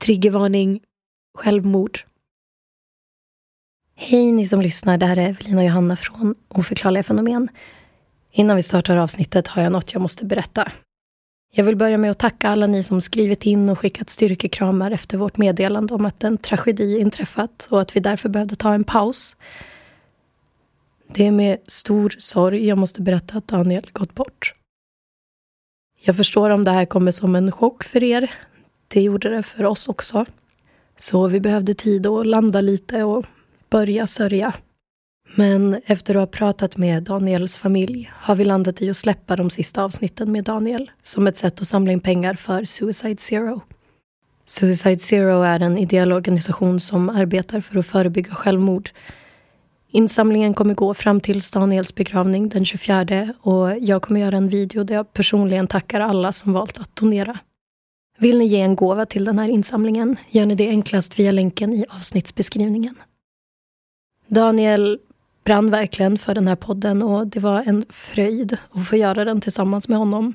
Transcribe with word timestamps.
Triggervarning. 0.00 0.80
Självmord. 1.38 1.98
Hej 3.94 4.32
ni 4.32 4.46
som 4.46 4.60
lyssnar, 4.60 4.98
det 4.98 5.06
här 5.06 5.16
är 5.16 5.28
Evelina 5.28 5.58
och 5.58 5.64
Johanna 5.64 5.96
från 5.96 6.34
Oförklarliga 6.48 7.02
fenomen. 7.02 7.48
Innan 8.30 8.56
vi 8.56 8.62
startar 8.62 8.96
avsnittet 8.96 9.48
har 9.48 9.62
jag 9.62 9.72
något 9.72 9.92
jag 9.92 10.02
måste 10.02 10.24
berätta. 10.24 10.72
Jag 11.52 11.64
vill 11.64 11.76
börja 11.76 11.98
med 11.98 12.10
att 12.10 12.18
tacka 12.18 12.48
alla 12.48 12.66
ni 12.66 12.82
som 12.82 13.00
skrivit 13.00 13.46
in 13.46 13.68
och 13.68 13.78
skickat 13.78 14.10
styrkekramar 14.10 14.90
efter 14.90 15.18
vårt 15.18 15.36
meddelande 15.36 15.94
om 15.94 16.06
att 16.06 16.24
en 16.24 16.38
tragedi 16.38 16.98
inträffat 16.98 17.68
och 17.70 17.80
att 17.80 17.96
vi 17.96 18.00
därför 18.00 18.28
behövde 18.28 18.56
ta 18.56 18.74
en 18.74 18.84
paus. 18.84 19.36
Det 21.08 21.26
är 21.26 21.32
med 21.32 21.58
stor 21.66 22.14
sorg 22.18 22.66
jag 22.66 22.78
måste 22.78 23.02
berätta 23.02 23.38
att 23.38 23.48
Daniel 23.48 23.90
gått 23.92 24.14
bort. 24.14 24.54
Jag 26.02 26.16
förstår 26.16 26.50
om 26.50 26.64
det 26.64 26.70
här 26.70 26.84
kommer 26.84 27.10
som 27.10 27.34
en 27.34 27.52
chock 27.52 27.84
för 27.84 28.02
er. 28.02 28.30
Det 28.92 29.00
gjorde 29.00 29.28
det 29.30 29.42
för 29.42 29.64
oss 29.64 29.88
också. 29.88 30.26
Så 30.96 31.28
vi 31.28 31.40
behövde 31.40 31.74
tid 31.74 32.06
att 32.06 32.26
landa 32.26 32.60
lite 32.60 33.04
och 33.04 33.26
börja 33.70 34.06
sörja. 34.06 34.54
Men 35.34 35.80
efter 35.86 36.14
att 36.14 36.20
ha 36.20 36.26
pratat 36.26 36.76
med 36.76 37.02
Daniels 37.02 37.56
familj 37.56 38.10
har 38.14 38.34
vi 38.34 38.44
landat 38.44 38.82
i 38.82 38.90
att 38.90 38.96
släppa 38.96 39.36
de 39.36 39.50
sista 39.50 39.84
avsnitten 39.84 40.32
med 40.32 40.44
Daniel 40.44 40.90
som 41.02 41.26
ett 41.26 41.36
sätt 41.36 41.60
att 41.60 41.68
samla 41.68 41.92
in 41.92 42.00
pengar 42.00 42.34
för 42.34 42.64
Suicide 42.64 43.16
Zero. 43.16 43.60
Suicide 44.46 44.98
Zero 44.98 45.42
är 45.42 45.60
en 45.60 45.78
ideell 45.78 46.12
organisation 46.12 46.80
som 46.80 47.08
arbetar 47.08 47.60
för 47.60 47.78
att 47.78 47.86
förebygga 47.86 48.34
självmord. 48.34 48.90
Insamlingen 49.90 50.54
kommer 50.54 50.74
gå 50.74 50.94
fram 50.94 51.20
till 51.20 51.40
Daniels 51.52 51.94
begravning 51.94 52.48
den 52.48 52.64
24 52.64 53.34
och 53.40 53.78
jag 53.80 54.02
kommer 54.02 54.20
göra 54.20 54.36
en 54.36 54.48
video 54.48 54.84
där 54.84 54.94
jag 54.94 55.12
personligen 55.12 55.66
tackar 55.66 56.00
alla 56.00 56.32
som 56.32 56.52
valt 56.52 56.78
att 56.78 56.96
donera. 56.96 57.38
Vill 58.20 58.38
ni 58.38 58.46
ge 58.46 58.60
en 58.60 58.76
gåva 58.76 59.06
till 59.06 59.24
den 59.24 59.38
här 59.38 59.48
insamlingen 59.48 60.16
gör 60.28 60.46
ni 60.46 60.54
det 60.54 60.68
enklast 60.68 61.18
via 61.18 61.30
länken 61.30 61.72
i 61.72 61.84
avsnittsbeskrivningen. 61.88 62.94
Daniel 64.26 64.98
brann 65.44 65.70
verkligen 65.70 66.18
för 66.18 66.34
den 66.34 66.48
här 66.48 66.56
podden 66.56 67.02
och 67.02 67.26
det 67.26 67.40
var 67.40 67.62
en 67.62 67.84
fröjd 67.88 68.56
att 68.70 68.88
få 68.88 68.96
göra 68.96 69.24
den 69.24 69.40
tillsammans 69.40 69.88
med 69.88 69.98
honom. 69.98 70.34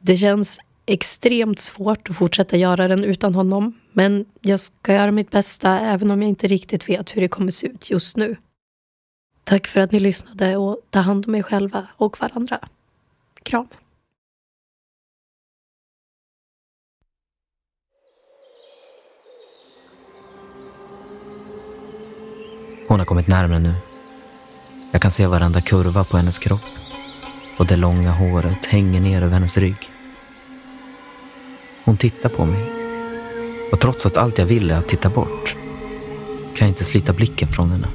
Det 0.00 0.16
känns 0.16 0.58
extremt 0.86 1.58
svårt 1.58 2.10
att 2.10 2.16
fortsätta 2.16 2.56
göra 2.56 2.88
den 2.88 3.04
utan 3.04 3.34
honom 3.34 3.80
men 3.92 4.24
jag 4.40 4.60
ska 4.60 4.94
göra 4.94 5.10
mitt 5.10 5.30
bästa 5.30 5.80
även 5.80 6.10
om 6.10 6.22
jag 6.22 6.28
inte 6.28 6.46
riktigt 6.46 6.88
vet 6.88 7.16
hur 7.16 7.20
det 7.20 7.28
kommer 7.28 7.50
se 7.52 7.66
ut 7.66 7.90
just 7.90 8.16
nu. 8.16 8.36
Tack 9.44 9.66
för 9.66 9.80
att 9.80 9.92
ni 9.92 10.00
lyssnade 10.00 10.56
och 10.56 10.80
ta 10.90 10.98
hand 10.98 11.26
om 11.26 11.34
er 11.34 11.42
själva 11.42 11.88
och 11.96 12.20
varandra. 12.20 12.68
Kram. 13.42 13.68
Hon 22.88 22.98
har 22.98 23.06
kommit 23.06 23.28
närmare 23.28 23.58
nu. 23.58 23.74
Jag 24.92 25.02
kan 25.02 25.10
se 25.10 25.26
varenda 25.26 25.60
kurva 25.60 26.04
på 26.04 26.16
hennes 26.16 26.38
kropp 26.38 26.60
och 27.58 27.66
det 27.66 27.76
långa 27.76 28.10
håret 28.10 28.66
hänger 28.66 29.00
ner 29.00 29.22
över 29.22 29.34
hennes 29.34 29.56
rygg. 29.56 29.90
Hon 31.84 31.96
tittar 31.96 32.28
på 32.28 32.44
mig 32.44 32.72
och 33.72 33.80
trots 33.80 34.06
att 34.06 34.16
allt 34.16 34.38
jag 34.38 34.46
vill 34.46 34.70
är 34.70 34.78
att 34.78 34.88
titta 34.88 35.10
bort 35.10 35.54
kan 36.56 36.66
jag 36.66 36.68
inte 36.68 36.84
slita 36.84 37.12
blicken 37.12 37.48
från 37.48 37.70
henne. 37.70 37.88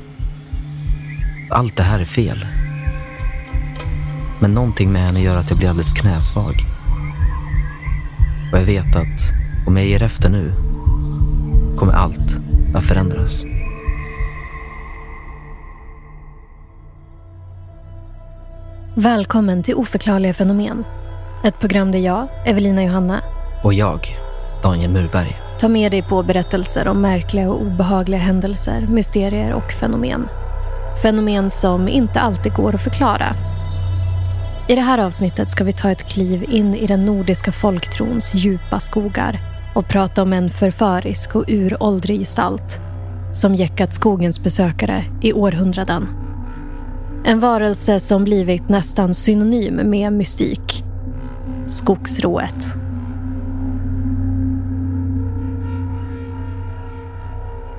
Allt 1.49 1.75
det 1.75 1.83
här 1.83 1.99
är 1.99 2.05
fel. 2.05 2.45
Men 4.39 4.53
någonting 4.53 4.91
med 4.91 5.01
henne 5.01 5.21
gör 5.21 5.35
att 5.35 5.49
jag 5.49 5.59
blir 5.59 5.69
alldeles 5.69 5.93
knäsvag. 5.93 6.55
Och 8.51 8.57
jag 8.57 8.66
vet 8.66 8.95
att 8.95 9.33
om 9.67 9.77
jag 9.77 9.85
ger 9.85 10.03
efter 10.03 10.29
nu 10.29 10.53
kommer 11.77 11.93
allt 11.93 12.41
att 12.75 12.85
förändras. 12.85 13.45
Välkommen 18.96 19.63
till 19.63 19.75
Oförklarliga 19.75 20.34
fenomen. 20.34 20.85
Ett 21.44 21.59
program 21.59 21.91
där 21.91 22.00
jag, 22.00 22.28
Evelina 22.46 22.84
Johanna, 22.84 23.22
Och 23.63 23.74
jag, 23.74 24.00
Daniel 24.63 24.91
Murberg, 24.91 25.40
tar 25.59 25.69
med 25.69 25.91
dig 25.91 26.03
på 26.03 26.24
berättelser 26.24 26.88
om 26.88 27.02
märkliga 27.02 27.50
och 27.50 27.62
obehagliga 27.62 28.19
händelser, 28.19 28.88
mysterier 28.90 29.53
och 29.53 29.72
fenomen. 29.72 30.28
Fenomen 31.02 31.50
som 31.50 31.88
inte 31.88 32.19
alltid 32.19 32.53
går 32.53 32.75
att 32.75 32.84
förklara. 32.84 33.35
I 34.68 34.75
det 34.75 34.81
här 34.81 34.97
avsnittet 34.97 35.50
ska 35.50 35.63
vi 35.63 35.73
ta 35.73 35.91
ett 35.91 36.09
kliv 36.09 36.46
in 36.50 36.75
i 36.75 36.88
den 36.88 37.06
nordiska 37.06 37.52
folktrons 37.52 38.34
djupa 38.34 38.79
skogar 38.79 39.40
och 39.75 39.88
prata 39.88 40.22
om 40.22 40.34
en 40.34 40.50
förförisk 40.50 41.35
och 41.35 41.46
uråldrig 41.47 42.19
gestalt 42.19 42.79
som 43.34 43.56
jäckat 43.56 43.94
skogens 43.94 44.44
besökare 44.44 45.03
i 45.22 45.34
århundraden. 45.34 46.20
En 47.23 47.39
varelse 47.39 47.99
som 47.99 48.23
blivit 48.23 48.69
nästan 48.69 49.13
synonym 49.13 49.75
med 49.75 50.13
mystik. 50.13 50.83
Skogsrået. 51.67 52.75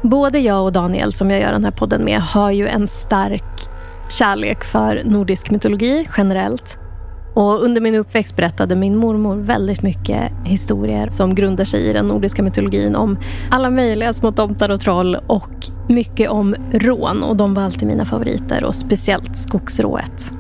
Både 0.02 0.38
jag 0.38 0.64
och 0.64 0.72
Daniel 0.72 1.12
som 1.12 1.31
jag 1.31 1.41
gör 1.41 1.52
den 1.52 1.64
här 1.64 1.70
podden 1.70 2.04
med 2.04 2.20
har 2.20 2.50
ju 2.50 2.69
en 2.69 2.88
stark 2.88 3.69
kärlek 4.10 4.64
för 4.64 5.02
nordisk 5.04 5.50
mytologi 5.50 6.08
generellt. 6.16 6.78
Och 7.34 7.64
under 7.64 7.81
min 7.81 7.94
uppväxt 7.94 8.36
berättade 8.36 8.76
min 8.76 8.97
mormor 8.97 9.36
väldigt 9.36 9.82
mycket 9.82 10.32
historier 10.44 11.08
som 11.08 11.34
grundar 11.34 11.64
sig 11.64 11.81
i 11.81 11.92
den 11.92 12.08
nordiska 12.08 12.42
mytologin 12.42 12.97
om 12.97 13.19
alla 13.50 13.70
möjliga 13.70 14.12
små 14.12 14.32
tomtar 14.32 14.69
och 14.69 14.81
troll 14.81 15.16
och 15.26 15.70
mycket 15.92 16.30
om 16.30 16.54
rån 16.72 17.22
och 17.22 17.36
de 17.36 17.54
var 17.54 17.62
alltid 17.62 17.88
mina 17.88 18.04
favoriter 18.04 18.64
och 18.64 18.75
speciellt 18.75 19.36
skogsrået. 19.36 20.32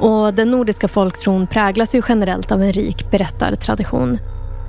Och 0.00 0.34
den 0.34 0.50
nordiska 0.50 0.88
folktron 0.88 1.46
präglas 1.46 1.94
ju 1.94 2.02
generellt 2.08 2.52
av 2.52 2.62
en 2.62 2.72
rik 2.72 3.10
berättartradition. 3.10 4.18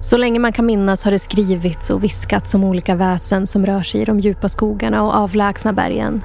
Så 0.02 0.18
länge 0.18 0.40
man 0.40 0.53
kan 0.53 0.66
minnas 0.66 1.03
har 1.03 1.12
det 1.12 1.20
skrivits 1.20 1.90
och 1.90 2.03
viskats 2.03 2.53
om 2.53 2.64
olika 2.64 2.96
väsen 2.96 3.47
som 3.47 3.66
rör 3.66 3.84
sig 3.84 4.02
i 4.02 4.06
de 4.06 4.20
djupa 4.20 4.50
skogarna 4.50 5.03
och 5.03 5.14
avlägsna 5.14 5.74
bergen. 5.74 6.22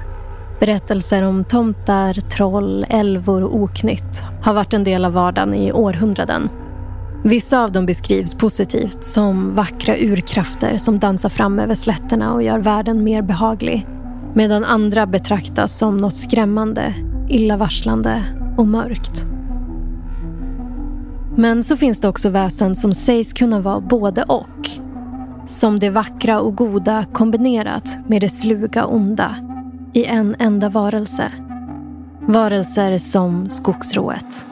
Berättelser 0.59 1.23
om 1.23 1.43
tomtar, 1.43 2.13
troll, 2.13 2.85
älvor 2.89 3.43
och 3.43 3.55
oknytt 3.55 4.23
har 4.41 4.53
varit 4.53 4.73
en 4.73 4.83
del 4.83 5.05
av 5.05 5.13
vardagen 5.13 5.53
i 5.53 5.71
århundraden. 5.71 6.49
Vissa 7.23 7.63
av 7.63 7.71
dem 7.71 7.85
beskrivs 7.85 8.35
positivt 8.35 9.03
som 9.03 9.55
vackra 9.55 9.97
urkrafter 9.97 10.77
som 10.77 10.99
dansar 10.99 11.29
fram 11.29 11.59
över 11.59 11.75
slätterna 11.75 12.33
och 12.33 12.43
gör 12.43 12.59
världen 12.59 13.03
mer 13.03 13.21
behaglig. 13.21 13.87
Medan 14.33 14.63
andra 14.63 15.05
betraktas 15.05 15.77
som 15.77 15.97
något 15.97 16.17
skrämmande, 16.17 16.93
illavarslande 17.29 18.23
och 18.57 18.67
mörkt. 18.67 19.25
Men 21.37 21.63
så 21.63 21.77
finns 21.77 22.01
det 22.01 22.07
också 22.07 22.29
väsen 22.29 22.75
som 22.75 22.93
sägs 22.93 23.33
kunna 23.33 23.59
vara 23.59 23.79
både 23.79 24.23
och. 24.23 24.69
Som 25.45 25.79
det 25.79 25.89
vackra 25.89 26.39
och 26.39 26.55
goda 26.55 27.05
kombinerat 27.13 27.97
med 28.07 28.21
det 28.21 28.29
sluga 28.29 28.85
onda 28.85 29.35
i 29.93 30.05
en 30.05 30.35
enda 30.39 30.69
varelse. 30.69 31.31
Varelser 32.27 32.97
som 32.97 33.49
skogsrået. 33.49 34.45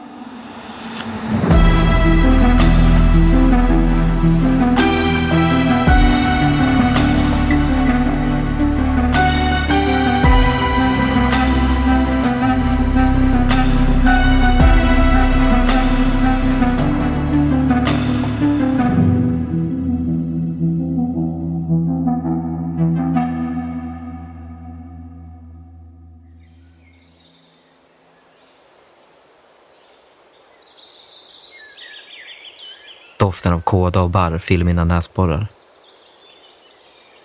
När 33.46 33.52
av 33.52 33.60
kåda 33.60 34.00
och 34.00 34.10
barr 34.10 34.38
fyller 34.38 34.64
mina 34.64 34.84
näsborrar. 34.84 35.46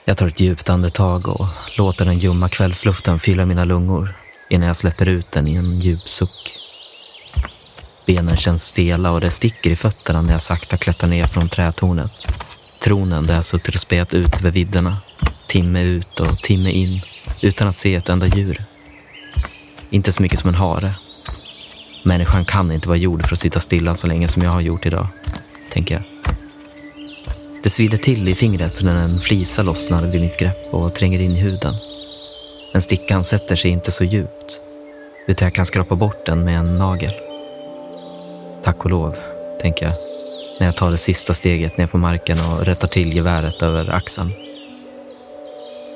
Jag 0.06 0.18
tar 0.18 0.28
ett 0.28 0.40
djupt 0.40 0.70
andetag 0.70 1.28
och 1.28 1.48
låter 1.78 2.06
den 2.06 2.20
ljumma 2.20 2.50
kvällsluften 2.50 3.20
fylla 3.20 3.46
mina 3.46 3.66
lungor 3.66 4.14
innan 4.50 4.68
jag 4.68 4.78
släpper 4.78 5.08
ut 5.08 5.32
den 5.32 5.48
i 5.48 5.56
en 5.56 5.74
djup 5.74 6.10
suck. 6.10 6.58
Benen 8.06 8.38
känns 8.38 8.64
stela 8.64 9.12
och 9.12 9.22
det 9.22 9.32
sticker 9.32 9.70
i 9.70 9.76
fötterna 9.76 10.22
när 10.22 10.34
jag 10.34 10.42
sakta 10.42 10.78
klättrar 10.78 11.10
ner 11.10 11.28
från 11.28 11.50
trätornet. 11.50 12.28
Tronen 12.80 13.28
där 13.28 13.36
jag 13.36 13.46
suttit 13.46 13.76
och 13.76 13.82
spejat 13.82 14.14
ut 14.14 14.40
över 14.40 14.52
vidderna. 14.52 14.98
Timme 15.48 15.84
ut 15.84 16.20
och 16.20 16.38
timme 16.38 16.72
in 16.72 17.02
utan 17.42 17.68
att 17.68 17.76
se 17.76 17.96
ett 17.96 18.10
enda 18.10 18.28
djur. 18.28 18.64
Inte 19.90 20.14
så 20.14 20.22
mycket 20.22 20.40
som 20.40 20.50
en 20.50 20.56
hare. 20.56 20.96
Människan 22.04 22.46
kan 22.46 22.72
inte 22.72 22.88
vara 22.88 22.98
gjord 22.98 23.28
för 23.28 23.34
att 23.34 23.40
sitta 23.40 23.60
stilla 23.60 23.96
så 23.96 24.08
länge 24.08 24.28
som 24.28 24.44
jag 24.44 24.52
har 24.52 24.62
gjort 24.62 24.86
idag, 24.86 25.08
tänker 25.70 25.96
jag. 25.96 26.11
Det 27.64 27.70
svider 27.70 27.98
till 27.98 28.28
i 28.28 28.36
fingret 28.36 28.82
när 28.82 29.02
en 29.02 29.20
flisa 29.20 29.64
lossnar 29.64 30.04
vid 30.04 30.22
mitt 30.22 30.38
grepp 30.38 30.74
och 30.74 30.96
tränger 30.96 31.20
in 31.20 31.32
i 31.32 31.40
huden. 31.40 31.76
Men 32.74 32.82
stickan 32.82 33.24
sätter 33.24 33.56
sig 33.56 33.72
inte 33.72 33.92
så 33.92 34.04
djupt, 34.04 34.62
utan 35.28 35.46
jag 35.46 35.54
kan 35.54 35.66
skrapa 35.66 35.96
bort 35.96 36.26
den 36.26 36.46
med 36.46 36.60
en 36.60 36.78
nagel. 36.78 37.14
Tack 38.64 38.86
och 38.86 38.92
lov, 38.92 39.16
tänker 39.62 39.86
jag, 39.86 39.96
när 40.60 40.68
jag 40.68 40.76
tar 40.76 40.92
det 40.92 40.98
sista 40.98 41.34
steget 41.34 41.78
ner 41.78 41.88
på 41.88 41.98
marken 41.98 42.38
och 42.40 42.66
rättar 42.66 42.88
till 42.88 43.14
geväret 43.14 43.62
över 43.62 43.90
axeln. 43.90 44.32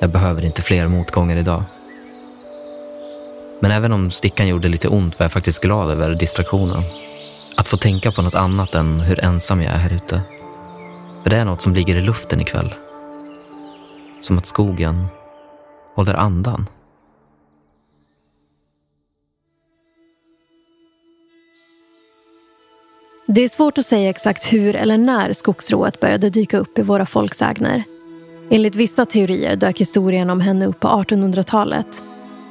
Jag 0.01 0.09
behöver 0.09 0.45
inte 0.45 0.61
fler 0.61 0.87
motgångar 0.87 1.37
idag. 1.37 1.63
Men 3.61 3.71
även 3.71 3.93
om 3.93 4.11
stickan 4.11 4.47
gjorde 4.47 4.67
lite 4.67 4.87
ont 4.87 5.19
var 5.19 5.23
jag 5.23 5.31
faktiskt 5.31 5.61
glad 5.61 5.91
över 5.91 6.15
distraktionen. 6.15 6.83
Att 7.57 7.67
få 7.67 7.77
tänka 7.77 8.11
på 8.11 8.21
något 8.21 8.35
annat 8.35 8.75
än 8.75 8.99
hur 8.99 9.25
ensam 9.25 9.61
jag 9.61 9.73
är 9.73 9.77
här 9.77 9.93
ute. 9.93 10.21
För 11.25 11.29
det 11.29 11.35
är 11.37 11.45
något 11.45 11.61
som 11.61 11.73
ligger 11.73 11.95
i 11.95 12.01
luften 12.01 12.41
ikväll. 12.41 12.73
Som 14.19 14.37
att 14.37 14.45
skogen 14.45 15.05
håller 15.95 16.13
andan. 16.13 16.65
Det 23.27 23.41
är 23.41 23.47
svårt 23.47 23.77
att 23.77 23.85
säga 23.85 24.09
exakt 24.09 24.53
hur 24.53 24.75
eller 24.75 24.97
när 24.97 25.33
skogsrået 25.33 25.99
började 25.99 26.29
dyka 26.29 26.57
upp 26.57 26.79
i 26.79 26.81
våra 26.81 27.05
folksägner. 27.05 27.83
Enligt 28.49 28.75
vissa 28.75 29.05
teorier 29.05 29.55
dök 29.55 29.79
historien 29.79 30.29
om 30.29 30.41
henne 30.41 30.65
upp 30.65 30.79
på 30.79 30.87
1800-talet 30.87 32.03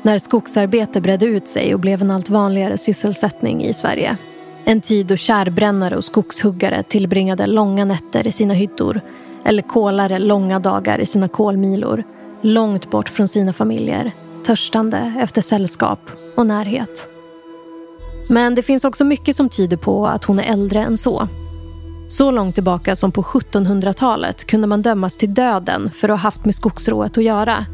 när 0.03 0.19
skogsarbete 0.19 1.00
bredde 1.00 1.26
ut 1.26 1.49
sig 1.49 1.75
och 1.75 1.81
blev 1.81 2.03
en 2.03 2.11
allt 2.11 2.29
vanligare 2.29 2.79
sysselsättning 2.79 3.65
i 3.65 3.75
Sverige. 3.75 4.17
En 4.64 4.81
tid 4.81 5.06
då 5.06 5.16
kärbrännare 5.16 5.96
och 5.96 6.05
skogshuggare 6.05 6.82
tillbringade 6.82 7.46
långa 7.46 7.84
nätter 7.84 8.26
i 8.26 8.32
sina 8.32 8.55
hyttor 8.55 9.00
eller 9.44 9.62
kolare 9.62 10.19
långa 10.19 10.58
dagar 10.58 10.99
i 10.99 11.06
sina 11.06 11.28
kolmilor 11.28 12.05
långt 12.43 12.90
bort 12.90 13.08
från 13.08 13.28
sina 13.28 13.52
familjer 13.52 14.12
törstande 14.46 15.12
efter 15.19 15.43
sällskap 15.43 16.00
och 16.37 16.46
närhet. 16.46 17.08
Men 18.28 18.55
det 18.55 18.62
finns 18.62 18.84
också 18.84 19.05
mycket 19.05 19.37
som 19.37 19.49
tyder 19.49 19.76
på 19.76 20.06
att 20.06 20.25
hon 20.25 20.38
är 20.38 20.52
äldre 20.52 20.82
än 20.82 20.99
så. 20.99 21.28
Så 22.08 22.31
långt 22.31 22.55
tillbaka 22.55 22.96
som 22.96 23.12
på 23.12 23.22
1700-talet 23.22 24.44
kunde 24.44 24.66
man 24.66 24.82
dömas 24.82 25.16
till 25.16 25.34
döden 25.34 25.90
för 25.90 26.08
att 26.08 26.19
ha 26.19 26.22
haft 26.22 26.44
med 26.44 26.55
skogsrået 26.55 27.19
att 27.19 27.25
göra. 27.25 27.66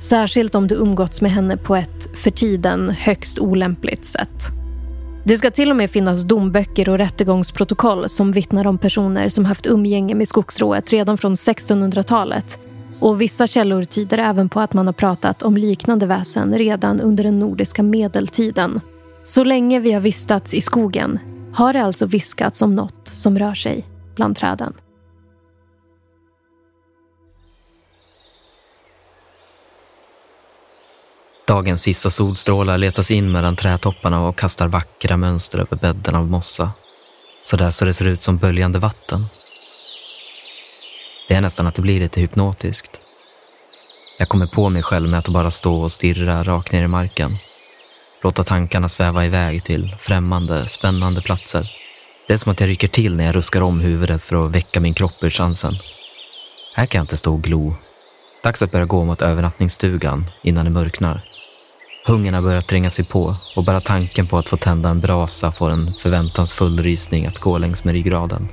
Särskilt 0.00 0.54
om 0.54 0.66
du 0.66 0.74
umgåtts 0.74 1.20
med 1.20 1.30
henne 1.30 1.56
på 1.56 1.76
ett 1.76 2.18
för 2.18 2.30
tiden 2.30 2.90
högst 2.90 3.38
olämpligt 3.38 4.04
sätt. 4.04 4.65
Det 5.28 5.38
ska 5.38 5.50
till 5.50 5.70
och 5.70 5.76
med 5.76 5.90
finnas 5.90 6.24
domböcker 6.24 6.88
och 6.88 6.98
rättegångsprotokoll 6.98 8.08
som 8.08 8.32
vittnar 8.32 8.66
om 8.66 8.78
personer 8.78 9.28
som 9.28 9.44
haft 9.44 9.66
umgänge 9.66 10.14
med 10.14 10.28
skogsrået 10.28 10.90
redan 10.92 11.18
från 11.18 11.34
1600-talet. 11.34 12.58
Och 13.00 13.20
vissa 13.20 13.46
källor 13.46 13.84
tyder 13.84 14.18
även 14.18 14.48
på 14.48 14.60
att 14.60 14.72
man 14.72 14.86
har 14.86 14.92
pratat 14.92 15.42
om 15.42 15.56
liknande 15.56 16.06
väsen 16.06 16.58
redan 16.58 17.00
under 17.00 17.24
den 17.24 17.38
nordiska 17.38 17.82
medeltiden. 17.82 18.80
Så 19.24 19.44
länge 19.44 19.80
vi 19.80 19.92
har 19.92 20.00
vistats 20.00 20.54
i 20.54 20.60
skogen 20.60 21.18
har 21.54 21.72
det 21.72 21.82
alltså 21.82 22.06
viskats 22.06 22.62
om 22.62 22.74
något 22.74 23.08
som 23.08 23.38
rör 23.38 23.54
sig 23.54 23.84
bland 24.14 24.36
träden. 24.36 24.72
Dagens 31.46 31.82
sista 31.82 32.10
solstrålar 32.10 32.78
letas 32.78 33.10
in 33.10 33.32
mellan 33.32 33.56
trädtopparna 33.56 34.26
och 34.28 34.38
kastar 34.38 34.68
vackra 34.68 35.16
mönster 35.16 35.58
över 35.58 35.76
bädden 35.76 36.14
av 36.14 36.26
mossa. 36.26 36.72
Så 37.42 37.56
där 37.56 37.70
så 37.70 37.84
det 37.84 37.94
ser 37.94 38.04
ut 38.04 38.22
som 38.22 38.38
böljande 38.38 38.78
vatten. 38.78 39.26
Det 41.28 41.34
är 41.34 41.40
nästan 41.40 41.66
att 41.66 41.74
det 41.74 41.82
blir 41.82 42.00
lite 42.00 42.20
hypnotiskt. 42.20 43.00
Jag 44.18 44.28
kommer 44.28 44.46
på 44.46 44.68
mig 44.68 44.82
själv 44.82 45.08
med 45.08 45.18
att 45.18 45.28
bara 45.28 45.50
stå 45.50 45.82
och 45.82 45.92
stirra 45.92 46.44
rakt 46.44 46.72
ner 46.72 46.82
i 46.82 46.88
marken. 46.88 47.36
Låta 48.22 48.44
tankarna 48.44 48.88
sväva 48.88 49.24
iväg 49.24 49.64
till 49.64 49.96
främmande, 49.98 50.68
spännande 50.68 51.22
platser. 51.22 51.72
Det 52.26 52.34
är 52.34 52.38
som 52.38 52.52
att 52.52 52.60
jag 52.60 52.68
rycker 52.68 52.88
till 52.88 53.16
när 53.16 53.26
jag 53.26 53.36
ruskar 53.36 53.60
om 53.60 53.80
huvudet 53.80 54.22
för 54.22 54.46
att 54.46 54.52
väcka 54.52 54.80
min 54.80 54.94
kropp 54.94 55.22
ur 55.24 55.30
chansen. 55.30 55.78
Här 56.74 56.86
kan 56.86 56.98
jag 56.98 57.02
inte 57.02 57.16
stå 57.16 57.34
och 57.34 57.42
glo. 57.42 57.76
Dags 58.42 58.62
att 58.62 58.72
börja 58.72 58.86
gå 58.86 59.04
mot 59.04 59.22
övernattningsstugan 59.22 60.30
innan 60.42 60.64
det 60.64 60.70
mörknar. 60.70 61.35
Hungern 62.06 62.34
har 62.34 62.42
börjat 62.42 62.66
tränga 62.66 62.90
sig 62.90 63.04
på 63.04 63.36
och 63.56 63.64
bara 63.64 63.80
tanken 63.80 64.26
på 64.26 64.38
att 64.38 64.48
få 64.48 64.56
tända 64.56 64.88
en 64.88 65.00
brasa 65.00 65.52
får 65.52 65.70
en 65.70 65.92
förväntansfull 65.92 66.82
rysning 66.82 67.26
att 67.26 67.38
gå 67.38 67.58
längs 67.58 67.84
med 67.84 67.94
ryggraden. 67.94 68.48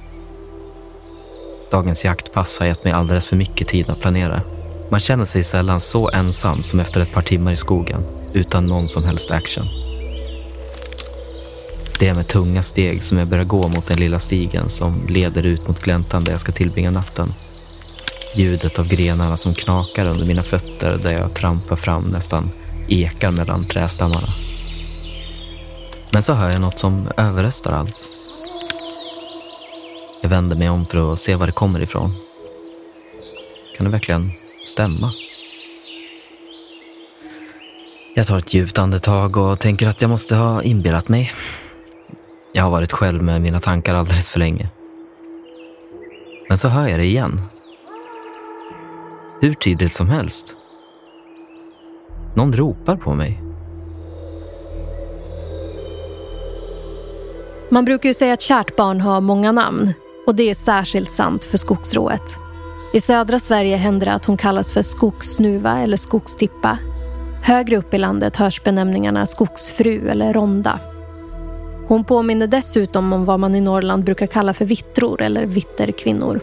Dagens 1.72 2.06
jaktpass 2.06 2.60
har 2.60 2.66
gett 2.66 2.84
mig 2.84 2.94
alldeles 2.94 3.28
för 3.28 3.36
mycket 3.36 3.68
tid 3.68 3.90
att 3.90 4.00
planera. 4.00 4.42
Man 4.90 5.00
känner 5.00 5.26
sig 5.26 5.44
sällan 5.44 5.82
så 5.82 6.10
ensam 6.10 6.64
som 6.64 6.80
efter 6.80 7.02
ett 7.02 7.14
par 7.14 7.22
timmar 7.22 7.52
i 7.52 7.56
skogen 7.56 8.02
utan 8.34 8.66
någon 8.66 8.88
som 8.88 9.04
helst 9.04 9.32
action. 9.32 9.68
Det 12.00 12.08
är 12.08 12.16
med 12.16 12.28
tunga 12.28 12.64
steg 12.64 13.04
som 13.04 13.18
jag 13.18 13.28
börjar 13.28 13.46
gå 13.46 13.68
mot 13.68 13.88
den 13.88 13.98
lilla 13.98 14.20
stigen 14.20 14.70
som 14.70 15.08
leder 15.08 15.46
ut 15.46 15.68
mot 15.68 15.80
gläntan 15.80 16.24
där 16.24 16.32
jag 16.32 16.42
ska 16.42 16.52
tillbringa 16.52 16.92
natten. 16.92 17.34
Ljudet 18.36 18.80
av 18.80 18.88
grenarna 18.88 19.38
som 19.38 19.54
knakar 19.54 20.06
under 20.06 20.26
mina 20.26 20.44
fötter 20.44 21.00
där 21.04 21.12
jag 21.12 21.34
trampar 21.36 21.76
fram 21.76 22.04
nästan 22.04 22.52
ekar 22.94 23.32
mellan 23.32 23.66
trästammarna. 23.66 24.28
Men 26.14 26.24
så 26.24 26.34
hör 26.34 26.52
jag 26.52 26.62
något 26.62 26.80
som 26.80 27.08
överröstar 27.18 27.72
allt. 27.72 28.10
Jag 30.22 30.30
vänder 30.30 30.56
mig 30.56 30.70
om 30.70 30.86
för 30.86 31.14
att 31.14 31.20
se 31.20 31.36
var 31.36 31.46
det 31.46 31.52
kommer 31.52 31.82
ifrån. 31.82 32.14
Kan 33.78 33.86
det 33.86 33.92
verkligen 33.92 34.32
stämma? 34.66 35.14
Jag 38.16 38.28
tar 38.28 38.38
ett 38.38 38.54
djupt 38.54 38.78
andetag 38.80 39.38
och 39.38 39.60
tänker 39.60 39.88
att 39.88 40.02
jag 40.02 40.10
måste 40.10 40.36
ha 40.36 40.64
inbillat 40.64 41.08
mig. 41.08 41.32
Jag 42.54 42.64
har 42.64 42.70
varit 42.70 42.92
själv 42.92 43.24
med 43.24 43.42
mina 43.42 43.60
tankar 43.60 43.96
alldeles 43.96 44.32
för 44.32 44.40
länge. 44.40 44.70
Men 46.50 46.58
så 46.58 46.68
hör 46.68 46.88
jag 46.88 47.00
det 47.00 47.06
igen. 47.06 47.42
Hur 49.42 49.54
tydligt 49.54 49.94
som 49.94 50.10
helst. 50.10 50.58
Någon 52.34 52.54
ropar 52.54 52.96
på 52.96 53.14
mig. 53.14 53.42
Man 57.70 57.86
brukar 57.86 58.10
ju 58.10 58.14
säga 58.14 58.34
att 58.34 58.42
kärt 58.42 58.76
barn 58.76 59.02
har 59.02 59.22
många 59.22 59.52
namn. 59.52 59.94
Och 60.28 60.36
det 60.36 60.50
är 60.50 60.56
särskilt 60.56 61.12
sant 61.12 61.44
för 61.44 61.58
skogsrået. 61.58 62.38
I 62.94 63.00
södra 63.00 63.40
Sverige 63.40 63.78
händer 63.78 64.06
det 64.06 64.14
att 64.14 64.26
hon 64.26 64.38
kallas 64.38 64.72
för 64.72 64.82
skogssnuva 64.82 65.80
eller 65.80 65.98
skogstippa. 65.98 66.78
Högre 67.44 67.78
upp 67.78 67.94
i 67.94 67.98
landet 67.98 68.38
hörs 68.38 68.64
benämningarna 68.64 69.26
skogsfru 69.26 70.10
eller 70.10 70.34
ronda. 70.34 70.80
Hon 71.88 72.04
påminner 72.04 72.48
dessutom 72.48 73.14
om 73.14 73.26
vad 73.26 73.40
man 73.40 73.56
i 73.56 73.62
Norrland 73.62 74.04
brukar 74.04 74.28
kalla 74.28 74.54
för 74.54 74.66
vittror 74.66 75.22
eller 75.22 75.46
vitterkvinnor. 75.46 76.40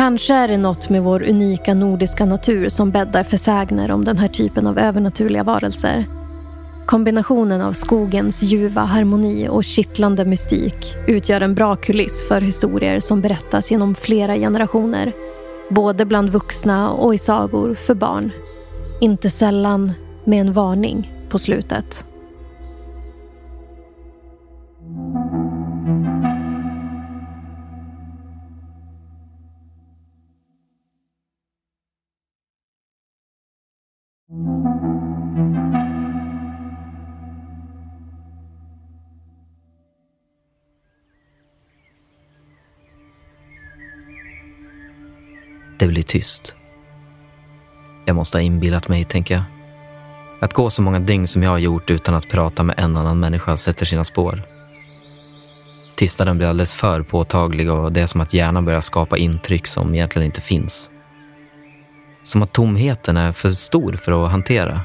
Kanske 0.00 0.34
är 0.34 0.48
det 0.48 0.56
något 0.56 0.88
med 0.88 1.02
vår 1.02 1.22
unika 1.22 1.74
nordiska 1.74 2.24
natur 2.24 2.68
som 2.68 2.90
bäddar 2.90 3.24
för 3.24 3.36
sägner 3.36 3.90
om 3.90 4.04
den 4.04 4.18
här 4.18 4.28
typen 4.28 4.66
av 4.66 4.78
övernaturliga 4.78 5.44
varelser. 5.44 6.06
Kombinationen 6.86 7.60
av 7.60 7.72
skogens 7.72 8.42
ljuva 8.42 8.80
harmoni 8.80 9.48
och 9.48 9.64
kittlande 9.64 10.24
mystik 10.24 10.94
utgör 11.06 11.40
en 11.40 11.54
bra 11.54 11.76
kuliss 11.76 12.28
för 12.28 12.40
historier 12.40 13.00
som 13.00 13.20
berättas 13.20 13.70
genom 13.70 13.94
flera 13.94 14.34
generationer. 14.34 15.12
Både 15.70 16.04
bland 16.04 16.30
vuxna 16.30 16.90
och 16.90 17.14
i 17.14 17.18
sagor 17.18 17.74
för 17.74 17.94
barn. 17.94 18.30
Inte 19.00 19.30
sällan 19.30 19.92
med 20.24 20.40
en 20.40 20.52
varning 20.52 21.12
på 21.28 21.38
slutet. 21.38 22.04
Tyst. 46.10 46.56
Jag 48.04 48.16
måste 48.16 48.38
ha 48.38 48.42
inbillat 48.42 48.88
mig, 48.88 49.04
tänker 49.04 49.34
jag. 49.34 49.44
Att 50.40 50.54
gå 50.54 50.70
så 50.70 50.82
många 50.82 51.00
dygn 51.00 51.26
som 51.26 51.42
jag 51.42 51.50
har 51.50 51.58
gjort 51.58 51.90
utan 51.90 52.14
att 52.14 52.28
prata 52.28 52.62
med 52.62 52.78
en 52.78 52.96
annan 52.96 53.20
människa 53.20 53.56
sätter 53.56 53.86
sina 53.86 54.04
spår. 54.04 54.42
Tystnaden 55.96 56.38
blir 56.38 56.48
alldeles 56.48 56.72
för 56.72 57.02
påtaglig 57.02 57.70
och 57.70 57.92
det 57.92 58.00
är 58.00 58.06
som 58.06 58.20
att 58.20 58.34
hjärnan 58.34 58.64
börjar 58.64 58.80
skapa 58.80 59.18
intryck 59.18 59.66
som 59.66 59.94
egentligen 59.94 60.26
inte 60.26 60.40
finns. 60.40 60.90
Som 62.22 62.42
att 62.42 62.52
tomheten 62.52 63.16
är 63.16 63.32
för 63.32 63.50
stor 63.50 63.92
för 63.92 64.24
att 64.24 64.30
hantera. 64.30 64.80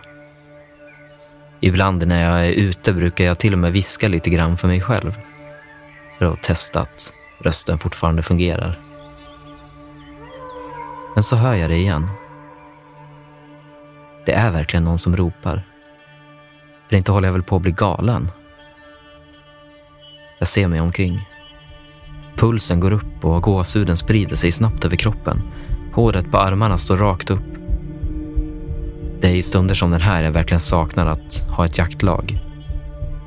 Ibland 1.61 2.07
när 2.07 2.23
jag 2.23 2.47
är 2.47 2.51
ute 2.51 2.93
brukar 2.93 3.25
jag 3.25 3.39
till 3.39 3.53
och 3.53 3.59
med 3.59 3.71
viska 3.71 4.07
lite 4.07 4.29
grann 4.29 4.57
för 4.57 4.67
mig 4.67 4.81
själv. 4.81 5.19
För 6.19 6.33
att 6.33 6.43
testa 6.43 6.81
att 6.81 7.13
rösten 7.39 7.77
fortfarande 7.77 8.23
fungerar. 8.23 8.79
Men 11.15 11.23
så 11.23 11.35
hör 11.35 11.55
jag 11.55 11.69
det 11.69 11.77
igen. 11.77 12.09
Det 14.25 14.33
är 14.33 14.51
verkligen 14.51 14.83
någon 14.83 14.99
som 14.99 15.17
ropar. 15.17 15.63
För 16.89 16.95
inte 16.95 17.11
håller 17.11 17.27
jag 17.27 17.33
väl 17.33 17.43
på 17.43 17.55
att 17.55 17.61
bli 17.61 17.71
galen? 17.71 18.31
Jag 20.39 20.47
ser 20.47 20.67
mig 20.67 20.81
omkring. 20.81 21.29
Pulsen 22.35 22.79
går 22.79 22.91
upp 22.91 23.25
och 23.25 23.41
gåshuden 23.41 23.97
sprider 23.97 24.35
sig 24.35 24.51
snabbt 24.51 24.85
över 24.85 24.95
kroppen. 24.95 25.41
Håret 25.93 26.31
på 26.31 26.37
armarna 26.37 26.77
står 26.77 26.97
rakt 26.97 27.29
upp. 27.29 27.55
Det 29.21 29.27
är 29.27 29.35
i 29.35 29.41
stunder 29.41 29.75
som 29.75 29.91
den 29.91 30.01
här 30.01 30.23
jag 30.23 30.31
verkligen 30.31 30.61
saknar 30.61 31.05
att 31.05 31.47
ha 31.49 31.65
ett 31.65 31.77
jaktlag. 31.77 32.39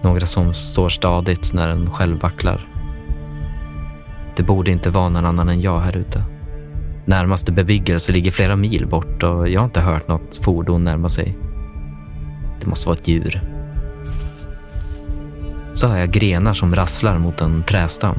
Några 0.03 0.27
som 0.27 0.55
står 0.55 0.89
stadigt 0.89 1.53
när 1.53 1.69
en 1.69 1.91
själv 1.91 2.21
vacklar. 2.21 2.67
Det 4.37 4.43
borde 4.43 4.71
inte 4.71 4.91
vara 4.91 5.09
någon 5.09 5.27
annan 5.27 5.49
än 5.49 5.61
jag 5.61 5.79
här 5.79 5.97
ute. 5.97 6.38
Närmaste 7.09 7.53
bebyggelse 7.53 8.13
ligger 8.13 8.31
flera 8.31 8.57
mil 8.57 8.87
bort 8.87 9.23
och 9.23 9.49
jag 9.49 9.61
har 9.61 9.65
inte 9.65 9.81
hört 9.81 10.09
något 10.09 10.37
fordon 10.37 10.85
närma 10.85 11.09
sig. 11.09 11.39
Det 12.61 12.67
måste 12.67 12.89
vara 12.89 12.99
ett 12.99 13.09
djur. 13.09 13.41
Så 15.75 15.89
hör 15.89 15.99
jag 15.99 16.11
grenar 16.11 16.55
som 16.55 16.75
rasslar 16.75 17.19
mot 17.19 17.41
en 17.41 17.63
trästam. 17.63 18.19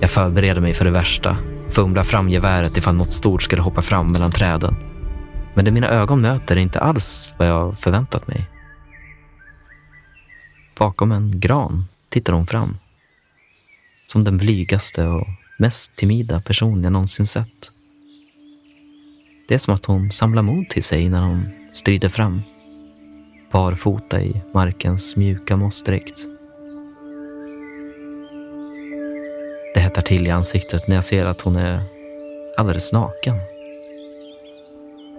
Jag 0.00 0.10
förbereder 0.10 0.60
mig 0.60 0.74
för 0.74 0.84
det 0.84 0.90
värsta, 0.90 1.36
fumlar 1.70 2.04
fram 2.04 2.28
geväret 2.28 2.76
ifall 2.76 2.94
något 2.94 3.10
stort 3.10 3.42
skulle 3.42 3.62
hoppa 3.62 3.82
fram 3.82 4.12
mellan 4.12 4.32
träden. 4.32 4.76
Men 5.54 5.64
det 5.64 5.70
mina 5.70 5.88
ögon 5.88 6.20
möter 6.20 6.56
är 6.56 6.60
inte 6.60 6.80
alls 6.80 7.34
vad 7.38 7.48
jag 7.48 7.78
förväntat 7.78 8.28
mig. 8.28 8.46
Bakom 10.78 11.12
en 11.12 11.40
gran 11.40 11.84
tittar 12.08 12.32
hon 12.32 12.46
fram. 12.46 12.76
Som 14.06 14.24
den 14.24 14.38
blygaste 14.38 15.06
och 15.06 15.26
mest 15.56 15.96
timida 15.96 16.40
person 16.40 16.82
jag 16.82 16.92
någonsin 16.92 17.26
sett. 17.26 17.72
Det 19.48 19.54
är 19.54 19.58
som 19.58 19.74
att 19.74 19.84
hon 19.84 20.10
samlar 20.10 20.42
mod 20.42 20.68
till 20.68 20.84
sig 20.84 21.08
när 21.08 21.22
hon 21.22 21.48
strider 21.72 22.08
fram. 22.08 22.42
Barfota 23.52 24.22
i 24.22 24.40
markens 24.54 25.16
mjuka 25.16 25.56
mossdräkt. 25.56 26.20
Det 29.74 29.80
hettar 29.80 30.02
till 30.02 30.26
i 30.26 30.30
ansiktet 30.30 30.88
när 30.88 30.94
jag 30.94 31.04
ser 31.04 31.26
att 31.26 31.40
hon 31.40 31.56
är 31.56 31.82
alldeles 32.58 32.92
naken. 32.92 33.36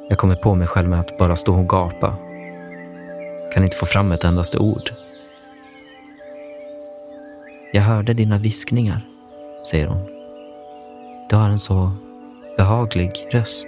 Jag 0.09 0.17
kommer 0.17 0.35
på 0.35 0.55
mig 0.55 0.67
själv 0.67 0.89
med 0.89 0.99
att 0.99 1.17
bara 1.17 1.35
stå 1.35 1.55
och 1.55 1.69
gapa. 1.69 2.17
Kan 3.53 3.63
inte 3.63 3.77
få 3.77 3.85
fram 3.85 4.11
ett 4.11 4.23
endaste 4.23 4.57
ord. 4.57 4.93
Jag 7.73 7.81
hörde 7.81 8.13
dina 8.13 8.37
viskningar, 8.37 9.05
säger 9.71 9.87
hon. 9.87 10.14
Du 11.29 11.35
har 11.35 11.49
en 11.49 11.59
så 11.59 11.91
behaglig 12.57 13.11
röst. 13.31 13.67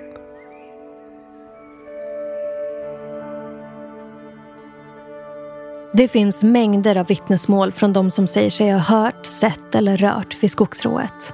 Det 5.94 6.08
finns 6.08 6.44
mängder 6.44 6.98
av 6.98 7.08
vittnesmål 7.08 7.72
från 7.72 7.94
de 7.94 8.12
som 8.12 8.28
säger 8.28 8.50
sig 8.50 8.72
ha 8.72 8.80
hört, 8.80 9.26
sett 9.26 9.76
eller 9.76 9.98
rört 9.98 10.44
vid 10.44 10.52
skogsrået. 10.52 11.34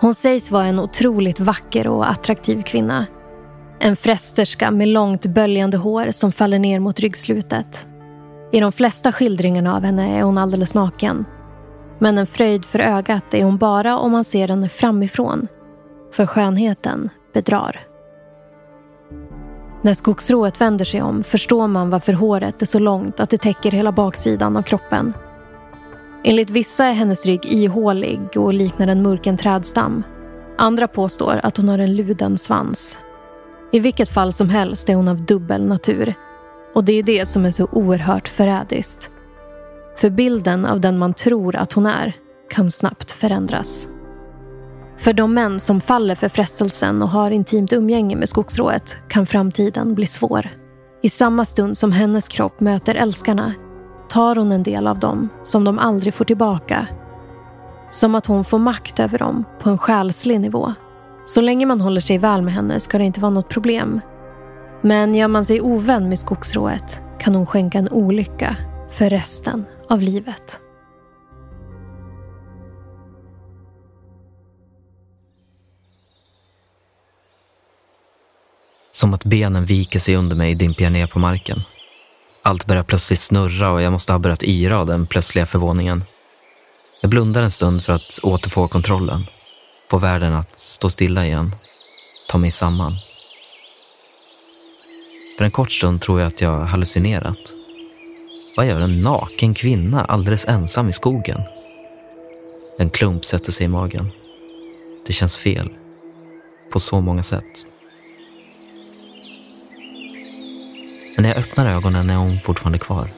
Hon 0.00 0.14
sägs 0.14 0.50
vara 0.50 0.66
en 0.66 0.78
otroligt 0.78 1.40
vacker 1.40 1.86
och 1.86 2.10
attraktiv 2.10 2.62
kvinna. 2.62 3.06
En 3.80 3.96
frästerska 3.96 4.70
med 4.70 4.88
långt 4.88 5.26
böljande 5.26 5.76
hår 5.76 6.10
som 6.10 6.32
faller 6.32 6.58
ner 6.58 6.80
mot 6.80 7.00
ryggslutet. 7.00 7.86
I 8.52 8.60
de 8.60 8.72
flesta 8.72 9.12
skildringarna 9.12 9.76
av 9.76 9.82
henne 9.82 10.18
är 10.18 10.22
hon 10.22 10.38
alldeles 10.38 10.74
naken. 10.74 11.24
Men 12.02 12.18
en 12.18 12.26
fröjd 12.26 12.64
för 12.64 12.78
ögat 12.78 13.34
är 13.34 13.44
hon 13.44 13.58
bara 13.58 13.98
om 13.98 14.12
man 14.12 14.24
ser 14.24 14.48
henne 14.48 14.68
framifrån. 14.68 15.48
För 16.12 16.26
skönheten 16.26 17.08
bedrar. 17.34 17.80
När 19.82 19.94
skogsrået 19.94 20.60
vänder 20.60 20.84
sig 20.84 21.02
om 21.02 21.22
förstår 21.22 21.66
man 21.66 21.90
varför 21.90 22.12
håret 22.12 22.62
är 22.62 22.66
så 22.66 22.78
långt 22.78 23.20
att 23.20 23.30
det 23.30 23.38
täcker 23.38 23.70
hela 23.70 23.92
baksidan 23.92 24.56
av 24.56 24.62
kroppen. 24.62 25.14
Enligt 26.24 26.50
vissa 26.50 26.84
är 26.84 26.92
hennes 26.92 27.26
rygg 27.26 27.46
ihålig 27.46 28.20
och 28.36 28.54
liknar 28.54 28.86
en 28.86 29.02
murken 29.02 29.36
trädstam. 29.36 30.02
Andra 30.58 30.88
påstår 30.88 31.40
att 31.42 31.56
hon 31.56 31.68
har 31.68 31.78
en 31.78 31.96
luden 31.96 32.38
svans. 32.38 32.98
I 33.72 33.80
vilket 33.80 34.08
fall 34.08 34.32
som 34.32 34.50
helst 34.50 34.88
är 34.88 34.94
hon 34.94 35.08
av 35.08 35.20
dubbel 35.20 35.66
natur. 35.66 36.14
Och 36.74 36.84
det 36.84 36.92
är 36.92 37.02
det 37.02 37.26
som 37.26 37.44
är 37.44 37.50
så 37.50 37.68
oerhört 37.72 38.28
förrädiskt. 38.28 39.11
För 39.96 40.10
bilden 40.10 40.66
av 40.66 40.80
den 40.80 40.98
man 40.98 41.14
tror 41.14 41.56
att 41.56 41.72
hon 41.72 41.86
är 41.86 42.16
kan 42.50 42.70
snabbt 42.70 43.10
förändras. 43.10 43.88
För 44.96 45.12
de 45.12 45.34
män 45.34 45.60
som 45.60 45.80
faller 45.80 46.14
för 46.14 46.28
frestelsen 46.28 47.02
och 47.02 47.08
har 47.08 47.30
intimt 47.30 47.72
umgänge 47.72 48.16
med 48.16 48.28
skogsrået 48.28 48.96
kan 49.08 49.26
framtiden 49.26 49.94
bli 49.94 50.06
svår. 50.06 50.48
I 51.02 51.08
samma 51.08 51.44
stund 51.44 51.78
som 51.78 51.92
hennes 51.92 52.28
kropp 52.28 52.60
möter 52.60 52.94
älskarna 52.94 53.54
tar 54.08 54.36
hon 54.36 54.52
en 54.52 54.62
del 54.62 54.86
av 54.86 54.98
dem 54.98 55.28
som 55.44 55.64
de 55.64 55.78
aldrig 55.78 56.14
får 56.14 56.24
tillbaka. 56.24 56.86
Som 57.90 58.14
att 58.14 58.26
hon 58.26 58.44
får 58.44 58.58
makt 58.58 59.00
över 59.00 59.18
dem 59.18 59.44
på 59.60 59.70
en 59.70 59.78
själslig 59.78 60.40
nivå. 60.40 60.74
Så 61.24 61.40
länge 61.40 61.66
man 61.66 61.80
håller 61.80 62.00
sig 62.00 62.18
väl 62.18 62.42
med 62.42 62.54
henne 62.54 62.80
ska 62.80 62.98
det 62.98 63.04
inte 63.04 63.20
vara 63.20 63.30
något 63.30 63.48
problem. 63.48 64.00
Men 64.82 65.14
gör 65.14 65.28
man 65.28 65.44
sig 65.44 65.60
ovän 65.60 66.08
med 66.08 66.18
skogsrået 66.18 67.02
kan 67.18 67.34
hon 67.34 67.46
skänka 67.46 67.78
en 67.78 67.88
olycka 67.88 68.56
för 68.90 69.10
resten 69.10 69.64
av 69.92 70.02
livet. 70.02 70.60
Som 78.92 79.14
att 79.14 79.24
benen 79.24 79.64
viker 79.64 79.98
sig 79.98 80.16
under 80.16 80.36
mig 80.36 80.54
dimper 80.54 80.84
jag 80.84 80.92
ner 80.92 81.06
på 81.06 81.18
marken. 81.18 81.62
Allt 82.42 82.66
börjar 82.66 82.82
plötsligt 82.82 83.20
snurra 83.20 83.70
och 83.70 83.82
jag 83.82 83.92
måste 83.92 84.12
ha 84.12 84.18
börjat 84.18 84.42
yra 84.42 84.78
av 84.78 84.86
den 84.86 85.06
plötsliga 85.06 85.46
förvåningen. 85.46 86.04
Jag 87.02 87.10
blundar 87.10 87.42
en 87.42 87.50
stund 87.50 87.84
för 87.84 87.92
att 87.92 88.18
återfå 88.22 88.68
kontrollen. 88.68 89.26
Få 89.90 89.98
världen 89.98 90.32
att 90.32 90.58
stå 90.58 90.88
stilla 90.88 91.26
igen. 91.26 91.54
Ta 92.28 92.38
mig 92.38 92.50
samman. 92.50 92.96
För 95.38 95.44
en 95.44 95.50
kort 95.50 95.72
stund 95.72 96.00
tror 96.00 96.20
jag 96.20 96.26
att 96.26 96.40
jag 96.40 96.60
hallucinerat. 96.60 97.61
Vad 98.56 98.66
gör 98.66 98.80
en 98.80 99.00
naken 99.00 99.54
kvinna 99.54 100.04
alldeles 100.04 100.48
ensam 100.48 100.88
i 100.88 100.92
skogen? 100.92 101.40
En 102.78 102.90
klump 102.90 103.24
sätter 103.24 103.52
sig 103.52 103.64
i 103.64 103.68
magen. 103.68 104.10
Det 105.06 105.12
känns 105.12 105.36
fel. 105.36 105.70
På 106.72 106.80
så 106.80 107.00
många 107.00 107.22
sätt. 107.22 107.66
Men 111.16 111.22
när 111.22 111.28
jag 111.28 111.38
öppnar 111.38 111.66
ögonen 111.66 112.10
är 112.10 112.16
hon 112.16 112.40
fortfarande 112.40 112.78
kvar. 112.78 113.10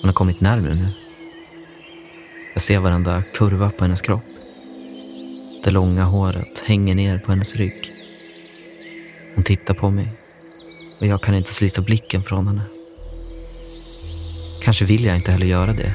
Hon 0.00 0.08
har 0.08 0.12
kommit 0.12 0.40
närmare 0.40 0.74
nu. 0.74 0.88
Jag 2.54 2.62
ser 2.62 2.78
varenda 2.78 3.22
kurva 3.34 3.70
på 3.70 3.84
hennes 3.84 4.02
kropp. 4.02 4.24
Det 5.64 5.70
långa 5.70 6.04
håret 6.04 6.64
hänger 6.66 6.94
ner 6.94 7.18
på 7.18 7.32
hennes 7.32 7.56
rygg. 7.56 7.92
Hon 9.34 9.44
tittar 9.44 9.74
på 9.74 9.90
mig 9.90 10.12
och 11.00 11.06
jag 11.06 11.22
kan 11.22 11.34
inte 11.34 11.54
slita 11.54 11.82
blicken 11.82 12.22
från 12.22 12.46
henne. 12.46 12.79
Kanske 14.62 14.84
vill 14.84 15.04
jag 15.04 15.16
inte 15.16 15.32
heller 15.32 15.46
göra 15.46 15.72
det. 15.72 15.94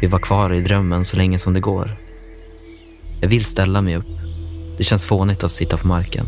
Vi 0.00 0.06
var 0.06 0.18
kvar 0.18 0.52
i 0.52 0.60
drömmen 0.60 1.04
så 1.04 1.16
länge 1.16 1.38
som 1.38 1.54
det 1.54 1.60
går. 1.60 1.96
Jag 3.20 3.28
vill 3.28 3.44
ställa 3.44 3.82
mig 3.82 3.96
upp. 3.96 4.06
Det 4.78 4.84
känns 4.84 5.04
fånigt 5.04 5.44
att 5.44 5.52
sitta 5.52 5.76
på 5.76 5.86
marken. 5.86 6.26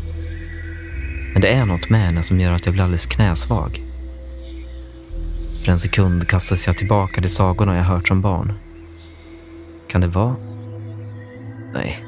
Men 1.32 1.42
det 1.42 1.48
är 1.48 1.66
något 1.66 1.90
med 1.90 2.00
henne 2.00 2.22
som 2.22 2.40
gör 2.40 2.52
att 2.52 2.66
jag 2.66 2.72
blir 2.72 2.84
alldeles 2.84 3.06
knäsvag. 3.06 3.82
För 5.64 5.72
en 5.72 5.78
sekund 5.78 6.28
kastas 6.28 6.66
jag 6.66 6.78
tillbaka 6.78 7.20
till 7.20 7.30
sagorna 7.30 7.76
jag 7.76 7.84
hört 7.84 8.08
som 8.08 8.20
barn. 8.20 8.52
Kan 9.88 10.00
det 10.00 10.06
vara? 10.06 10.36
Nej, 11.74 12.04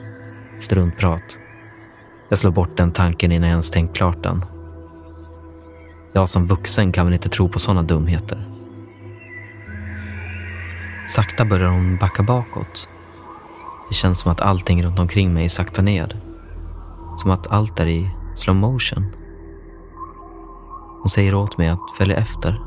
struntprat. 0.60 1.38
Jag 2.28 2.38
slår 2.38 2.50
bort 2.50 2.76
den 2.76 2.92
tanken 2.92 3.32
innan 3.32 3.48
jag 3.48 3.54
ens 3.54 3.70
tänkt 3.70 3.96
klart 3.96 4.22
den. 4.22 4.44
Jag 6.12 6.28
som 6.28 6.46
vuxen 6.46 6.92
kan 6.92 7.06
väl 7.06 7.14
inte 7.14 7.28
tro 7.28 7.48
på 7.48 7.58
sådana 7.58 7.82
dumheter. 7.82 8.51
Sakta 11.06 11.44
börjar 11.44 11.68
hon 11.68 11.96
backa 11.96 12.22
bakåt. 12.22 12.88
Det 13.88 13.94
känns 13.94 14.20
som 14.20 14.32
att 14.32 14.40
allting 14.40 14.84
runt 14.84 14.98
omkring 14.98 15.34
mig 15.34 15.48
saktar 15.48 15.82
ner. 15.82 16.20
som 17.16 17.30
att 17.30 17.46
allt 17.46 17.80
är 17.80 17.86
i 17.86 18.10
slow 18.34 18.56
motion. 18.56 19.06
Hon 21.00 21.08
säger 21.08 21.34
åt 21.34 21.58
mig 21.58 21.68
att 21.68 21.96
följa 21.98 22.16
efter. 22.16 22.60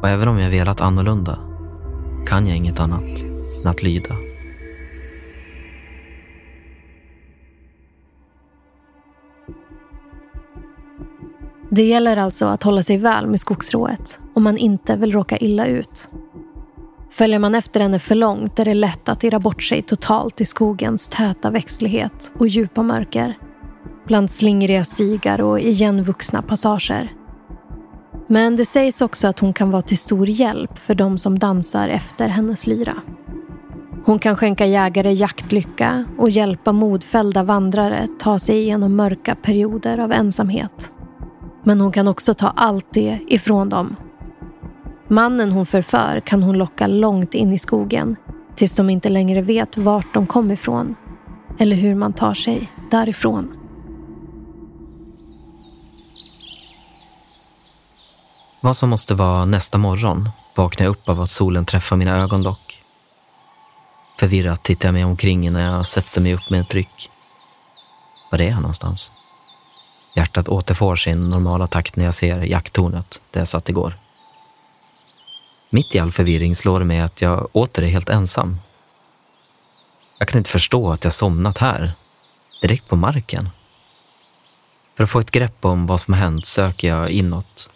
Och 0.00 0.08
även 0.08 0.28
om 0.28 0.38
jag 0.38 0.50
velat 0.50 0.80
annorlunda 0.80 1.38
kan 2.26 2.46
jag 2.46 2.56
inget 2.56 2.80
annat 2.80 3.22
än 3.60 3.66
att 3.66 3.82
lyda. 3.82 4.14
Det 11.70 11.84
gäller 11.84 12.16
alltså 12.16 12.46
att 12.46 12.62
hålla 12.62 12.82
sig 12.82 12.98
väl 12.98 13.26
med 13.26 13.40
skogsrået 13.40 14.20
om 14.34 14.42
man 14.42 14.56
inte 14.56 14.96
vill 14.96 15.12
råka 15.12 15.36
illa 15.36 15.66
ut. 15.66 16.08
Följer 17.14 17.38
man 17.38 17.54
efter 17.54 17.80
henne 17.80 17.98
för 17.98 18.14
långt 18.14 18.58
är 18.58 18.64
det 18.64 18.74
lätt 18.74 19.08
att 19.08 19.24
irra 19.24 19.38
bort 19.38 19.62
sig 19.62 19.82
totalt 19.82 20.40
i 20.40 20.44
skogens 20.44 21.08
täta 21.08 21.50
växtlighet 21.50 22.32
och 22.38 22.48
djupa 22.48 22.82
mörker. 22.82 23.38
Bland 24.06 24.30
slingriga 24.30 24.84
stigar 24.84 25.40
och 25.40 25.60
igenvuxna 25.60 26.42
passager. 26.42 27.12
Men 28.26 28.56
det 28.56 28.64
sägs 28.64 29.00
också 29.00 29.28
att 29.28 29.38
hon 29.38 29.52
kan 29.52 29.70
vara 29.70 29.82
till 29.82 29.98
stor 29.98 30.28
hjälp 30.28 30.78
för 30.78 30.94
de 30.94 31.18
som 31.18 31.38
dansar 31.38 31.88
efter 31.88 32.28
hennes 32.28 32.66
lyra. 32.66 32.94
Hon 34.04 34.18
kan 34.18 34.36
skänka 34.36 34.66
jägare 34.66 35.12
jaktlycka 35.12 36.04
och 36.18 36.30
hjälpa 36.30 36.72
modfällda 36.72 37.42
vandrare 37.42 38.08
ta 38.18 38.38
sig 38.38 38.58
igenom 38.58 38.96
mörka 38.96 39.34
perioder 39.34 39.98
av 39.98 40.12
ensamhet. 40.12 40.92
Men 41.64 41.80
hon 41.80 41.92
kan 41.92 42.08
också 42.08 42.34
ta 42.34 42.48
allt 42.48 42.86
det 42.90 43.18
ifrån 43.28 43.68
dem. 43.68 43.96
Mannen 45.08 45.52
hon 45.52 45.66
förför 45.66 46.20
kan 46.20 46.42
hon 46.42 46.58
locka 46.58 46.86
långt 46.86 47.34
in 47.34 47.52
i 47.52 47.58
skogen 47.58 48.16
tills 48.54 48.76
de 48.76 48.90
inte 48.90 49.08
längre 49.08 49.42
vet 49.42 49.76
vart 49.76 50.14
de 50.14 50.26
kom 50.26 50.50
ifrån 50.50 50.94
eller 51.58 51.76
hur 51.76 51.94
man 51.94 52.12
tar 52.12 52.34
sig 52.34 52.72
därifrån. 52.90 53.56
Vad 58.60 58.76
som 58.76 58.90
måste 58.90 59.14
vara 59.14 59.44
nästa 59.44 59.78
morgon 59.78 60.28
vaknar 60.56 60.86
jag 60.86 60.90
upp 60.90 61.08
av 61.08 61.20
att 61.20 61.30
solen 61.30 61.64
träffar 61.64 61.96
mina 61.96 62.16
ögonlock. 62.16 62.82
Förvirrat 64.20 64.62
tittar 64.62 64.88
jag 64.88 64.92
mig 64.92 65.04
omkring 65.04 65.46
innan 65.46 65.62
jag 65.62 65.86
sätter 65.86 66.20
mig 66.20 66.34
upp 66.34 66.50
med 66.50 66.60
ett 66.60 66.74
ryck. 66.74 67.10
Var 68.30 68.40
är 68.40 68.48
jag 68.48 68.60
någonstans? 68.60 69.10
Hjärtat 70.16 70.48
återfår 70.48 70.96
sin 70.96 71.30
normala 71.30 71.66
takt 71.66 71.96
när 71.96 72.04
jag 72.04 72.14
ser 72.14 72.40
jakttornet 72.40 73.20
där 73.30 73.40
jag 73.40 73.48
satt 73.48 73.68
igår. 73.68 74.03
Mitt 75.74 75.94
i 75.94 75.98
all 75.98 76.12
förvirring 76.12 76.56
slår 76.56 76.78
det 76.78 76.84
mig 76.84 77.00
att 77.00 77.22
jag 77.22 77.48
åter 77.52 77.82
är 77.82 77.86
helt 77.86 78.08
ensam. 78.08 78.56
Jag 80.18 80.28
kan 80.28 80.38
inte 80.38 80.50
förstå 80.50 80.90
att 80.90 81.04
jag 81.04 81.12
somnat 81.12 81.58
här, 81.58 81.92
direkt 82.62 82.88
på 82.88 82.96
marken. 82.96 83.48
För 84.96 85.04
att 85.04 85.10
få 85.10 85.20
ett 85.20 85.30
grepp 85.30 85.64
om 85.64 85.86
vad 85.86 86.00
som 86.00 86.14
hänt 86.14 86.46
söker 86.46 86.88
jag 86.88 87.10
inåt 87.10 87.70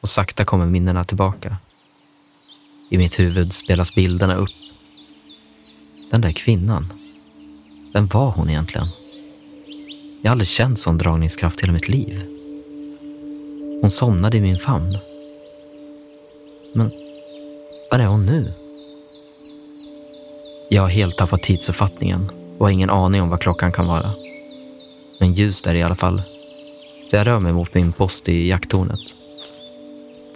och 0.00 0.08
sakta 0.08 0.44
kommer 0.44 0.66
minnena 0.66 1.04
tillbaka. 1.04 1.56
I 2.90 2.98
mitt 2.98 3.18
huvud 3.18 3.52
spelas 3.52 3.94
bilderna 3.94 4.34
upp. 4.34 4.56
Den 6.10 6.20
där 6.20 6.32
kvinnan, 6.32 6.92
vem 7.92 8.06
var 8.06 8.30
hon 8.30 8.50
egentligen? 8.50 8.88
Jag 10.22 10.30
har 10.30 10.32
aldrig 10.32 10.48
känt 10.48 10.78
sån 10.78 10.98
dragningskraft 10.98 11.62
hela 11.62 11.72
mitt 11.72 11.88
liv. 11.88 12.26
Hon 13.80 13.90
somnade 13.90 14.36
i 14.36 14.40
min 14.40 14.58
famn. 14.58 14.98
Men 16.74 17.05
var 17.90 17.98
är 17.98 18.06
hon 18.06 18.26
nu? 18.26 18.52
Jag 20.68 20.82
har 20.82 20.88
helt 20.88 21.16
tappat 21.16 21.42
tidsuppfattningen 21.42 22.30
och 22.58 22.66
har 22.66 22.70
ingen 22.70 22.90
aning 22.90 23.22
om 23.22 23.30
vad 23.30 23.40
klockan 23.40 23.72
kan 23.72 23.86
vara. 23.86 24.12
Men 25.20 25.32
ljus 25.32 25.66
är 25.66 25.72
det 25.72 25.78
i 25.78 25.82
alla 25.82 25.94
fall. 25.94 26.22
Så 27.10 27.16
jag 27.16 27.26
rör 27.26 27.38
mig 27.38 27.52
mot 27.52 27.74
min 27.74 27.92
post 27.92 28.28
i 28.28 28.48
jakttornet. 28.48 29.00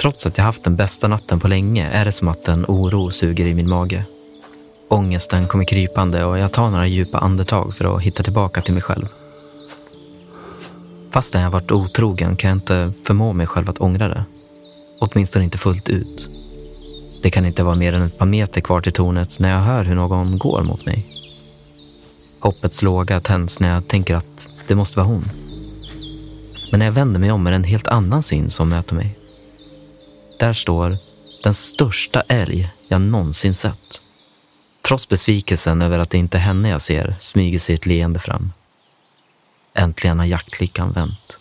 Trots 0.01 0.27
att 0.27 0.39
jag 0.39 0.45
haft 0.45 0.65
den 0.65 0.77
bästa 0.77 1.09
natten 1.09 1.41
på 1.41 1.49
länge 1.49 1.89
är 1.89 2.05
det 2.05 2.13
som 2.13 2.29
att 2.29 2.49
en 2.49 2.65
oro 2.69 3.11
suger 3.11 3.47
i 3.47 3.55
min 3.55 3.69
mage. 3.69 4.05
Ångesten 4.89 5.47
kommer 5.47 5.65
krypande 5.65 6.25
och 6.25 6.39
jag 6.39 6.53
tar 6.53 6.71
några 6.71 6.87
djupa 6.87 7.19
andetag 7.19 7.75
för 7.75 7.97
att 7.97 8.03
hitta 8.03 8.23
tillbaka 8.23 8.63
till 8.63 8.75
mig 8.75 8.83
själv. 8.83 9.07
Fastän 11.11 11.43
jag 11.43 11.51
varit 11.51 11.73
otrogen 11.73 12.37
kan 12.37 12.49
jag 12.49 12.57
inte 12.57 12.93
förmå 13.07 13.33
mig 13.33 13.47
själv 13.47 13.71
att 13.71 13.81
ångra 13.81 14.09
det. 14.09 14.25
Åtminstone 15.01 15.45
inte 15.45 15.59
fullt 15.59 15.89
ut. 15.89 16.40
Det 17.23 17.31
kan 17.31 17.47
inte 17.47 17.63
vara 17.63 17.75
mer 17.75 17.93
än 17.93 18.03
ett 18.03 18.19
par 18.19 18.27
meter 18.27 18.61
kvar 18.61 18.81
till 18.81 18.93
tornet 18.93 19.39
när 19.39 19.51
jag 19.51 19.59
hör 19.59 19.85
hur 19.85 19.95
någon 19.95 20.39
går 20.39 20.63
mot 20.63 20.87
mig. 20.87 21.07
Hoppets 22.41 22.83
låga 22.83 23.21
tänds 23.21 23.61
när 23.61 23.75
jag 23.75 23.89
tänker 23.89 24.15
att 24.15 24.51
det 24.69 24.75
måste 24.75 24.99
vara 24.99 25.07
hon. 25.07 25.25
Men 26.71 26.79
när 26.79 26.87
jag 26.87 26.93
vänder 26.93 27.21
mig 27.21 27.33
om 27.33 27.47
är 27.47 27.51
det 27.51 27.57
en 27.57 27.65
helt 27.65 27.87
annan 27.87 28.23
syn 28.23 28.51
som 28.51 28.69
möter 28.69 28.95
mig. 28.95 29.19
Där 30.39 30.53
står 30.53 30.97
den 31.43 31.55
största 31.55 32.21
älg 32.21 32.71
jag 32.89 33.01
någonsin 33.01 33.55
sett. 33.55 34.01
Trots 34.83 35.09
besvikelsen 35.09 35.83
över 35.83 35.99
att 35.99 36.11
det 36.11 36.19
inte 36.19 36.37
är 36.37 36.41
henne 36.41 36.69
jag 36.69 36.83
ser 36.83 37.17
smyger 37.21 37.59
sig 37.59 37.75
ett 37.75 37.87
leende 37.87 38.19
fram. 38.19 38.53
Äntligen 39.75 40.19
har 40.19 40.27
jaktlyckan 40.27 40.93
vänt. 40.93 41.40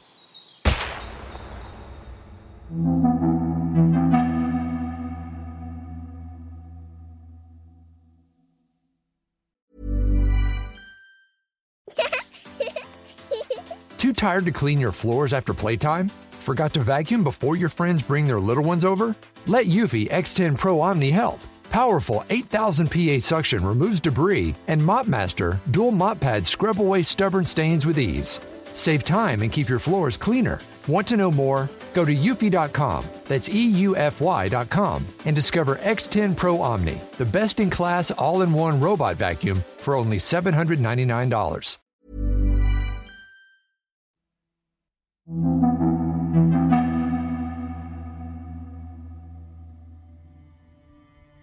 Tired 14.19 14.43
to 14.43 14.51
clean 14.51 14.81
your 14.81 14.91
floors 14.91 15.31
after 15.31 15.53
playtime? 15.53 16.09
Forgot 16.41 16.73
to 16.73 16.81
vacuum 16.81 17.23
before 17.23 17.55
your 17.55 17.69
friends 17.69 18.01
bring 18.01 18.25
their 18.25 18.39
little 18.39 18.65
ones 18.65 18.83
over? 18.83 19.15
Let 19.47 19.67
Eufy 19.67 20.09
X10 20.09 20.57
Pro 20.57 20.81
Omni 20.81 21.09
help. 21.09 21.39
Powerful 21.71 22.25
8000 22.29 22.91
PA 22.91 23.19
suction 23.19 23.65
removes 23.65 24.01
debris, 24.01 24.55
and 24.67 24.81
MopMaster 24.81 25.59
dual 25.71 25.91
mop 25.91 26.19
pads 26.19 26.49
scrub 26.49 26.81
away 26.81 27.01
stubborn 27.01 27.45
stains 27.45 27.85
with 27.85 27.97
ease. 27.97 28.41
Save 28.73 29.05
time 29.05 29.41
and 29.41 29.53
keep 29.53 29.69
your 29.69 29.79
floors 29.79 30.17
cleaner. 30.17 30.59
Want 30.87 31.07
to 31.07 31.17
know 31.17 31.31
more? 31.31 31.69
Go 31.93 32.03
to 32.03 32.13
eufy.com, 32.13 33.05
that's 33.25 33.47
EUFY.com, 33.47 35.05
and 35.25 35.35
discover 35.35 35.77
X10 35.77 36.35
Pro 36.35 36.61
Omni, 36.61 36.99
the 37.17 37.25
best 37.25 37.59
in 37.59 37.69
class 37.69 38.11
all 38.11 38.41
in 38.41 38.51
one 38.51 38.79
robot 38.81 39.15
vacuum 39.15 39.63
for 39.77 39.95
only 39.95 40.17
$799. 40.17 41.77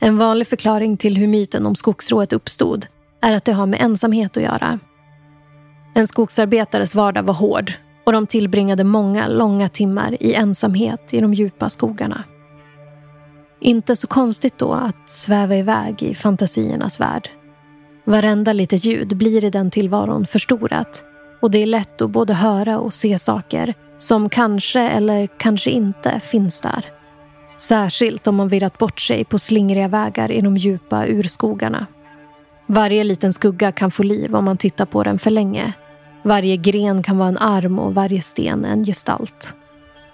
En 0.06 0.18
vanlig 0.18 0.46
förklaring 0.46 0.96
till 0.96 1.16
hur 1.16 1.26
myten 1.26 1.66
om 1.66 1.74
skogsrået 1.74 2.32
uppstod 2.32 2.86
är 3.20 3.32
att 3.32 3.44
det 3.44 3.52
har 3.52 3.66
med 3.66 3.80
ensamhet 3.80 4.36
att 4.36 4.42
göra. 4.42 4.78
En 5.94 6.06
skogsarbetares 6.06 6.94
vardag 6.94 7.22
var 7.22 7.34
hård 7.34 7.72
och 8.04 8.12
de 8.12 8.26
tillbringade 8.26 8.84
många 8.84 9.28
långa 9.28 9.68
timmar 9.68 10.22
i 10.22 10.34
ensamhet 10.34 11.14
i 11.14 11.20
de 11.20 11.34
djupa 11.34 11.68
skogarna. 11.70 12.24
Inte 13.60 13.96
så 13.96 14.06
konstigt 14.06 14.58
då 14.58 14.72
att 14.72 15.10
sväva 15.10 15.56
iväg 15.56 16.02
i 16.02 16.14
fantasiernas 16.14 17.00
värld. 17.00 17.30
Varenda 18.04 18.52
litet 18.52 18.84
ljud 18.84 19.16
blir 19.16 19.44
i 19.44 19.50
den 19.50 19.70
tillvaron 19.70 20.26
förstorat 20.26 21.04
och 21.42 21.50
det 21.50 21.62
är 21.62 21.66
lätt 21.66 22.02
att 22.02 22.10
både 22.10 22.34
höra 22.34 22.78
och 22.78 22.94
se 22.94 23.18
saker 23.18 23.74
som 23.98 24.28
kanske 24.28 24.80
eller 24.80 25.26
kanske 25.38 25.70
inte 25.70 26.20
finns 26.20 26.60
där. 26.60 26.95
Särskilt 27.56 28.26
om 28.26 28.34
man 28.34 28.48
virrat 28.48 28.78
bort 28.78 29.00
sig 29.00 29.24
på 29.24 29.38
slingriga 29.38 29.88
vägar 29.88 30.30
i 30.30 30.40
de 30.40 30.56
djupa 30.56 31.06
urskogarna. 31.06 31.86
Varje 32.66 33.04
liten 33.04 33.32
skugga 33.32 33.72
kan 33.72 33.90
få 33.90 34.02
liv 34.02 34.34
om 34.34 34.44
man 34.44 34.56
tittar 34.56 34.86
på 34.86 35.02
den 35.02 35.18
för 35.18 35.30
länge. 35.30 35.72
Varje 36.22 36.56
gren 36.56 37.02
kan 37.02 37.18
vara 37.18 37.28
en 37.28 37.38
arm 37.38 37.78
och 37.78 37.94
varje 37.94 38.22
sten 38.22 38.64
en 38.64 38.84
gestalt. 38.84 39.54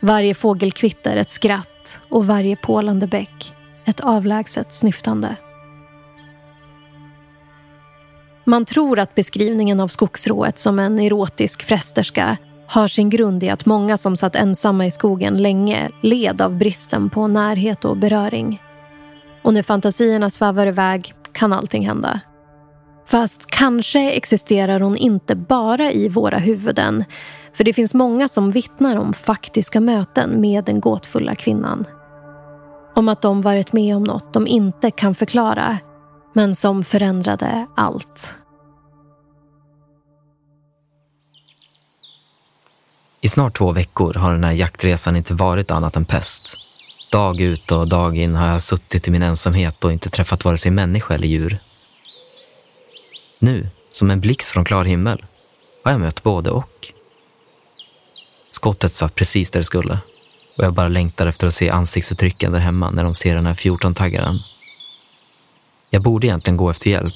Varje 0.01 0.35
fågelkvitter 0.35 1.17
ett 1.17 1.31
skratt 1.31 2.01
och 2.09 2.27
varje 2.27 2.57
pålande 2.57 3.07
bäck 3.07 3.53
ett 3.85 4.01
avlägset 4.01 4.73
snyftande. 4.73 5.37
Man 8.45 8.65
tror 8.65 8.99
att 8.99 9.15
beskrivningen 9.15 9.81
av 9.81 9.89
skogsrået 9.89 10.59
som 10.59 10.79
en 10.79 11.01
erotisk 11.01 11.63
frästerska 11.63 12.37
har 12.73 12.89
sin 12.89 13.11
grund 13.11 13.43
i 13.43 13.51
att 13.51 13.67
många 13.67 13.97
som 13.97 14.17
satt 14.17 14.37
ensamma 14.37 14.87
i 14.87 14.91
skogen 14.91 15.37
länge 15.37 15.91
led 16.01 16.43
av 16.43 16.59
bristen 16.59 17.11
på 17.11 17.27
närhet 17.27 17.85
och 17.85 17.97
beröring. 17.97 18.63
Och 19.43 19.55
när 19.55 19.63
fantasierna 19.63 20.31
svävar 20.31 20.67
iväg 20.67 21.15
kan 21.33 21.53
allting 21.53 21.87
hända. 21.87 22.21
Fast 23.07 23.47
kanske 23.47 24.11
existerar 24.13 24.81
hon 24.81 24.97
inte 24.97 25.35
bara 25.35 25.93
i 25.93 26.09
våra 26.09 26.39
huvuden. 26.39 27.05
För 27.53 27.65
det 27.65 27.73
finns 27.73 27.95
många 27.95 28.29
som 28.29 28.51
vittnar 28.51 28.97
om 28.97 29.13
faktiska 29.13 29.81
möten 29.81 30.41
med 30.41 30.65
den 30.65 30.81
gåtfulla 30.81 31.35
kvinnan. 31.35 31.85
Om 32.95 33.09
att 33.09 33.23
de 33.23 33.43
varit 33.43 33.73
med 33.73 33.97
om 33.97 34.05
något 34.05 34.33
de 34.33 34.47
inte 34.47 34.91
kan 34.91 35.15
förklara, 35.15 35.79
men 36.33 36.55
som 36.55 36.85
förändrade 36.85 37.67
allt. 37.77 38.35
I 43.25 43.29
snart 43.29 43.59
två 43.59 43.73
veckor 43.73 44.15
har 44.15 44.33
den 44.33 44.45
här 44.45 44.53
jaktresan 44.53 45.17
inte 45.17 45.35
varit 45.35 45.71
annat 45.71 45.97
än 45.97 46.05
pest. 46.05 46.59
Dag 47.11 47.41
ut 47.41 47.73
och 47.73 47.89
dag 47.89 48.17
in 48.17 48.35
har 48.35 48.49
jag 48.49 48.63
suttit 48.63 49.09
i 49.09 49.11
min 49.11 49.23
ensamhet 49.23 49.85
och 49.85 49.93
inte 49.93 50.11
träffat 50.11 50.45
vare 50.45 50.59
sig 50.59 50.71
människa 50.71 51.15
eller 51.15 51.29
djur. 51.29 51.59
Nu, 53.39 53.69
som 53.91 54.11
en 54.11 54.21
blixt 54.21 54.51
från 54.51 54.65
klar 54.65 54.85
himmel, 54.85 55.25
har 55.85 55.93
jag 55.93 56.01
mött 56.01 56.23
både 56.23 56.51
och. 56.51 56.93
Skottet 58.49 58.93
satt 58.93 59.15
precis 59.15 59.51
där 59.51 59.61
det 59.61 59.65
skulle 59.65 59.99
och 60.59 60.65
jag 60.65 60.75
bara 60.75 60.89
längtar 60.89 61.27
efter 61.27 61.47
att 61.47 61.55
se 61.55 61.71
ansiktsuttrycken 61.71 62.53
där 62.53 62.61
hemma 62.61 62.91
när 62.91 63.05
de 63.05 63.15
ser 63.15 63.35
den 63.35 63.47
här 63.47 63.55
14-taggaren. 63.55 64.39
Jag 65.91 66.03
borde 66.03 66.27
egentligen 66.27 66.57
gå 66.57 66.71
efter 66.71 66.91
hjälp. 66.91 67.15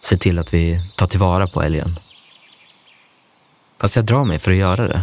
Se 0.00 0.16
till 0.16 0.38
att 0.38 0.54
vi 0.54 0.80
tar 0.96 1.06
tillvara 1.06 1.46
på 1.46 1.62
älgen. 1.62 1.98
Fast 3.80 3.96
jag 3.96 4.04
drar 4.04 4.24
mig 4.24 4.38
för 4.38 4.50
att 4.50 4.56
göra 4.56 4.88
det. 4.88 5.02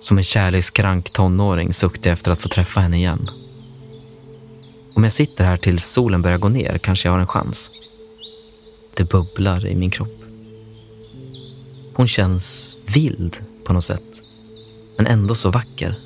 Som 0.00 0.18
en 0.18 0.24
kärlekskrank 0.24 1.10
tonåring 1.10 1.72
suktar 1.72 2.10
jag 2.10 2.14
efter 2.14 2.30
att 2.30 2.42
få 2.42 2.48
träffa 2.48 2.80
henne 2.80 2.96
igen. 2.96 3.26
Om 4.94 5.04
jag 5.04 5.12
sitter 5.12 5.44
här 5.44 5.56
tills 5.56 5.86
solen 5.86 6.22
börjar 6.22 6.38
gå 6.38 6.48
ner 6.48 6.78
kanske 6.78 7.08
jag 7.08 7.12
har 7.12 7.20
en 7.20 7.26
chans. 7.26 7.70
Det 8.96 9.04
bubblar 9.04 9.66
i 9.66 9.74
min 9.74 9.90
kropp. 9.90 10.24
Hon 11.94 12.08
känns 12.08 12.76
vild 12.94 13.38
på 13.66 13.72
något 13.72 13.84
sätt. 13.84 14.20
Men 14.96 15.06
ändå 15.06 15.34
så 15.34 15.50
vacker. 15.50 15.98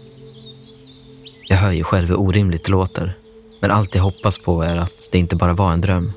Jag 1.48 1.56
hör 1.56 1.72
ju 1.72 1.84
själv 1.84 2.08
hur 2.08 2.20
orimligt 2.20 2.64
det 2.64 2.70
låter. 2.70 3.18
Men 3.60 3.70
allt 3.70 3.94
jag 3.94 4.02
hoppas 4.02 4.38
på 4.38 4.62
är 4.62 4.76
att 4.76 5.08
det 5.12 5.18
inte 5.18 5.36
bara 5.36 5.52
var 5.52 5.72
en 5.72 5.80
dröm. 5.80 6.12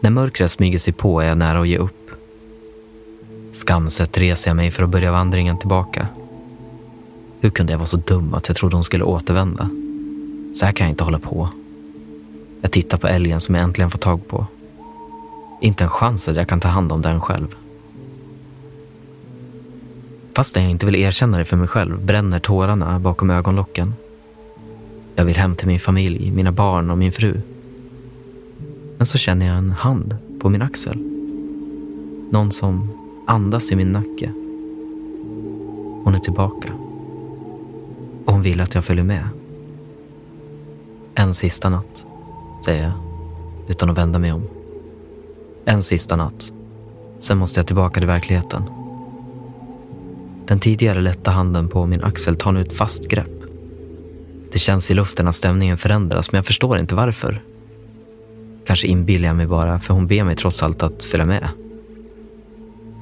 När 0.00 0.10
mörkret 0.10 0.50
smyger 0.50 0.78
sig 0.78 0.92
på 0.92 1.20
är 1.20 1.26
jag 1.26 1.38
nära 1.38 1.60
att 1.60 1.68
ge 1.68 1.78
upp. 1.78 2.05
Skamset 3.66 4.18
reser 4.18 4.50
jag 4.50 4.56
mig 4.56 4.70
för 4.70 4.84
att 4.84 4.90
börja 4.90 5.12
vandringen 5.12 5.58
tillbaka. 5.58 6.08
Hur 7.40 7.50
kunde 7.50 7.72
jag 7.72 7.78
vara 7.78 7.86
så 7.86 7.96
dum 7.96 8.34
att 8.34 8.48
jag 8.48 8.56
trodde 8.56 8.76
hon 8.76 8.84
skulle 8.84 9.04
återvända? 9.04 9.70
Så 10.54 10.64
här 10.64 10.72
kan 10.72 10.86
jag 10.86 10.92
inte 10.92 11.04
hålla 11.04 11.18
på. 11.18 11.48
Jag 12.60 12.72
tittar 12.72 12.98
på 12.98 13.08
älgen 13.08 13.40
som 13.40 13.54
jag 13.54 13.64
äntligen 13.64 13.90
fått 13.90 14.00
tag 14.00 14.28
på. 14.28 14.46
Inte 15.60 15.84
en 15.84 15.90
chans 15.90 16.28
att 16.28 16.36
jag 16.36 16.48
kan 16.48 16.60
ta 16.60 16.68
hand 16.68 16.92
om 16.92 17.02
den 17.02 17.20
själv. 17.20 17.56
Fastän 20.34 20.62
jag 20.62 20.70
inte 20.70 20.86
vill 20.86 20.96
erkänna 20.96 21.38
det 21.38 21.44
för 21.44 21.56
mig 21.56 21.68
själv 21.68 22.04
bränner 22.04 22.38
tårarna 22.38 22.98
bakom 22.98 23.30
ögonlocken. 23.30 23.94
Jag 25.14 25.24
vill 25.24 25.36
hem 25.36 25.56
till 25.56 25.68
min 25.68 25.80
familj, 25.80 26.30
mina 26.30 26.52
barn 26.52 26.90
och 26.90 26.98
min 26.98 27.12
fru. 27.12 27.40
Men 28.96 29.06
så 29.06 29.18
känner 29.18 29.46
jag 29.46 29.56
en 29.56 29.70
hand 29.70 30.16
på 30.40 30.48
min 30.48 30.62
axel. 30.62 30.98
Någon 32.30 32.52
som 32.52 33.05
andas 33.26 33.72
i 33.72 33.76
min 33.76 33.92
nacke. 33.92 34.32
Hon 36.04 36.14
är 36.14 36.18
tillbaka. 36.18 36.72
Och 38.24 38.32
hon 38.32 38.42
vill 38.42 38.60
att 38.60 38.74
jag 38.74 38.84
följer 38.84 39.04
med. 39.04 39.28
En 41.14 41.34
sista 41.34 41.68
natt, 41.68 42.06
säger 42.64 42.82
jag 42.82 42.92
utan 43.68 43.90
att 43.90 43.98
vända 43.98 44.18
mig 44.18 44.32
om. 44.32 44.42
En 45.64 45.82
sista 45.82 46.16
natt. 46.16 46.52
Sen 47.18 47.38
måste 47.38 47.60
jag 47.60 47.66
tillbaka 47.66 48.00
till 48.00 48.06
verkligheten. 48.06 48.62
Den 50.46 50.58
tidigare 50.58 51.00
lätta 51.00 51.30
handen 51.30 51.68
på 51.68 51.86
min 51.86 52.04
axel 52.04 52.36
tar 52.36 52.52
nu 52.52 52.60
ett 52.60 52.72
fast 52.72 53.08
grepp. 53.08 53.42
Det 54.52 54.58
känns 54.58 54.90
i 54.90 54.94
luften 54.94 55.28
att 55.28 55.34
stämningen 55.34 55.78
förändras, 55.78 56.32
men 56.32 56.38
jag 56.38 56.46
förstår 56.46 56.78
inte 56.78 56.94
varför. 56.94 57.42
Kanske 58.66 58.86
inbillar 58.86 59.26
jag 59.28 59.36
mig 59.36 59.46
bara, 59.46 59.80
för 59.80 59.94
hon 59.94 60.06
ber 60.06 60.24
mig 60.24 60.36
trots 60.36 60.62
allt 60.62 60.82
att 60.82 61.04
följa 61.04 61.26
med. 61.26 61.48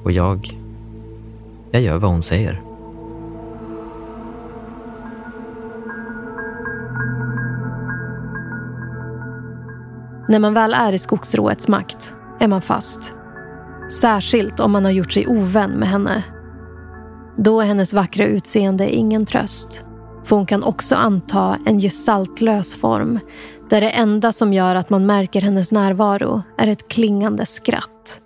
Och 0.05 0.11
jag... 0.11 0.59
Jag 1.71 1.81
gör 1.81 1.97
vad 1.97 2.11
hon 2.11 2.21
säger. 2.21 2.61
När 10.29 10.39
man 10.39 10.53
väl 10.53 10.73
är 10.73 10.93
i 10.93 10.99
skogsråets 10.99 11.67
makt 11.67 12.13
är 12.39 12.47
man 12.47 12.61
fast. 12.61 13.13
Särskilt 14.01 14.59
om 14.59 14.71
man 14.71 14.85
har 14.85 14.91
gjort 14.91 15.11
sig 15.11 15.27
ovän 15.27 15.71
med 15.71 15.89
henne. 15.89 16.23
Då 17.37 17.61
är 17.61 17.65
hennes 17.65 17.93
vackra 17.93 18.25
utseende 18.25 18.95
ingen 18.95 19.25
tröst. 19.25 19.83
För 20.23 20.35
hon 20.35 20.45
kan 20.45 20.63
också 20.63 20.95
anta 20.95 21.57
en 21.65 21.79
gestaltlös 21.79 22.75
form 22.75 23.19
där 23.69 23.81
det 23.81 23.89
enda 23.89 24.31
som 24.31 24.53
gör 24.53 24.75
att 24.75 24.89
man 24.89 25.05
märker 25.05 25.41
hennes 25.41 25.71
närvaro 25.71 26.41
är 26.57 26.67
ett 26.67 26.87
klingande 26.87 27.45
skratt. 27.45 28.21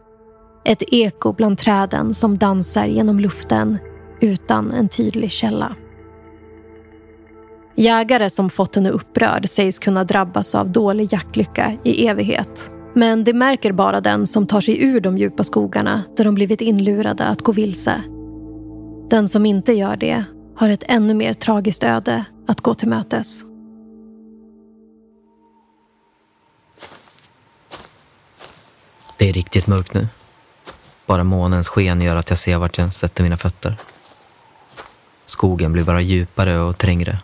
Ett 0.66 0.84
eko 0.88 1.34
bland 1.34 1.58
träden 1.58 2.14
som 2.14 2.38
dansar 2.38 2.86
genom 2.86 3.20
luften 3.20 3.78
utan 4.20 4.72
en 4.72 4.90
tydlig 4.90 5.32
källa. 5.32 5.76
Jägare 7.76 8.30
som 8.30 8.50
fått 8.50 8.76
henne 8.76 8.90
upprörd 8.90 9.50
sägs 9.50 9.80
kunna 9.80 10.04
drabbas 10.04 10.56
av 10.56 10.70
dålig 10.70 11.14
jaktlycka 11.14 11.78
i 11.84 12.08
evighet. 12.08 12.72
Men 12.94 13.24
det 13.24 13.34
märker 13.34 13.72
bara 13.72 14.02
den 14.02 14.28
som 14.28 14.48
tar 14.48 14.62
sig 14.62 14.84
ur 14.84 15.02
de 15.02 15.18
djupa 15.18 15.44
skogarna 15.44 16.04
där 16.18 16.26
de 16.26 16.36
blivit 16.36 16.62
inlurade 16.62 17.26
att 17.26 17.42
gå 17.42 17.52
vilse. 17.52 18.02
Den 19.10 19.30
som 19.30 19.46
inte 19.46 19.74
gör 19.74 19.98
det 19.98 20.24
har 20.56 20.70
ett 20.70 20.84
ännu 20.88 21.14
mer 21.14 21.34
tragiskt 21.34 21.84
öde 21.84 22.26
att 22.48 22.62
gå 22.62 22.74
till 22.74 22.90
mötes. 22.90 23.44
Det 29.18 29.30
är 29.30 29.34
riktigt 29.34 29.68
mörkt 29.68 29.94
nu. 29.94 30.08
Bara 31.10 31.24
månens 31.24 31.70
sken 31.70 32.02
gör 32.02 32.16
att 32.16 32.30
jag 32.30 32.40
ser 32.40 32.58
vart 32.58 32.78
jag 32.78 32.94
sätter 32.94 33.24
mina 33.24 33.38
fötter. 33.38 33.78
Skogen 35.26 35.74
blir 35.74 35.84
bara 35.84 36.02
djupare 36.02 36.60
och 36.60 36.78
trängre. 36.78 37.20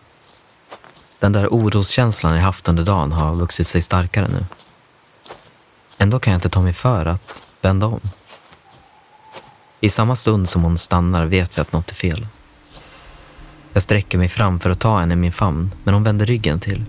Den 1.19 1.31
där 1.31 1.47
oroskänslan 1.47 2.35
jag 2.35 2.41
haft 2.41 2.67
under 2.67 2.83
dagen 2.83 3.11
har 3.11 3.35
vuxit 3.35 3.67
sig 3.67 3.81
starkare 3.81 4.27
nu. 4.27 4.45
Ändå 5.97 6.19
kan 6.19 6.33
jag 6.33 6.37
inte 6.37 6.49
ta 6.49 6.61
mig 6.61 6.73
för 6.73 7.05
att 7.05 7.43
vända 7.61 7.85
om. 7.85 7.99
I 9.79 9.89
samma 9.89 10.15
stund 10.15 10.49
som 10.49 10.63
hon 10.63 10.77
stannar 10.77 11.25
vet 11.25 11.57
jag 11.57 11.61
att 11.61 11.73
något 11.73 11.91
är 11.91 11.95
fel. 11.95 12.27
Jag 13.73 13.83
sträcker 13.83 14.17
mig 14.17 14.29
fram 14.29 14.59
för 14.59 14.69
att 14.69 14.79
ta 14.79 14.99
henne 14.99 15.13
i 15.13 15.17
min 15.17 15.31
famn, 15.31 15.71
men 15.83 15.93
hon 15.93 16.03
vänder 16.03 16.25
ryggen 16.25 16.59
till. 16.59 16.85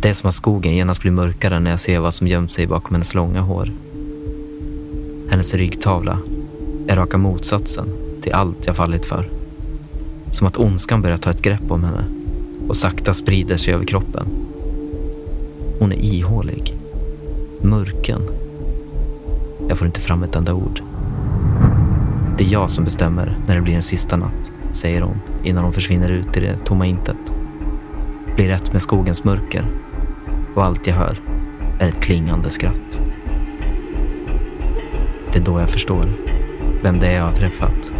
Det 0.00 0.10
är 0.10 0.14
som 0.14 0.28
att 0.28 0.34
skogen 0.34 0.74
genast 0.74 1.00
blir 1.00 1.12
mörkare 1.12 1.60
när 1.60 1.70
jag 1.70 1.80
ser 1.80 1.98
vad 1.98 2.14
som 2.14 2.26
gömt 2.26 2.52
sig 2.52 2.66
bakom 2.66 2.94
hennes 2.94 3.14
långa 3.14 3.40
hår. 3.40 3.72
Hennes 5.30 5.54
ryggtavla 5.54 6.18
är 6.86 6.96
raka 6.96 7.18
motsatsen 7.18 7.88
till 8.22 8.32
allt 8.32 8.66
jag 8.66 8.76
fallit 8.76 9.06
för. 9.06 9.30
Som 10.32 10.46
att 10.46 10.58
ondskan 10.58 11.02
börjar 11.02 11.16
ta 11.16 11.30
ett 11.30 11.42
grepp 11.42 11.70
om 11.70 11.84
henne 11.84 12.04
och 12.68 12.76
sakta 12.76 13.14
sprider 13.14 13.56
sig 13.56 13.74
över 13.74 13.84
kroppen. 13.84 14.26
Hon 15.78 15.92
är 15.92 16.04
ihålig. 16.04 16.74
Mörken. 17.60 18.20
Jag 19.68 19.78
får 19.78 19.86
inte 19.86 20.00
fram 20.00 20.22
ett 20.22 20.36
enda 20.36 20.54
ord. 20.54 20.80
Det 22.38 22.44
är 22.44 22.52
jag 22.52 22.70
som 22.70 22.84
bestämmer 22.84 23.38
när 23.46 23.54
det 23.54 23.62
blir 23.62 23.74
en 23.74 23.82
sista 23.82 24.16
natt, 24.16 24.52
säger 24.72 25.00
hon 25.00 25.20
innan 25.44 25.64
hon 25.64 25.72
försvinner 25.72 26.10
ut 26.10 26.36
i 26.36 26.40
det 26.40 26.56
tomma 26.64 26.86
intet. 26.86 27.34
Blir 28.36 28.50
ett 28.50 28.72
med 28.72 28.82
skogens 28.82 29.24
mörker 29.24 29.66
och 30.54 30.64
allt 30.64 30.86
jag 30.86 30.94
hör 30.94 31.20
är 31.80 31.88
ett 31.88 32.00
klingande 32.00 32.50
skratt. 32.50 33.00
Det 35.32 35.38
är 35.38 35.42
då 35.42 35.60
jag 35.60 35.70
förstår 35.70 36.12
vem 36.82 36.98
det 36.98 37.06
är 37.06 37.16
jag 37.16 37.24
har 37.24 37.32
träffat. 37.32 37.92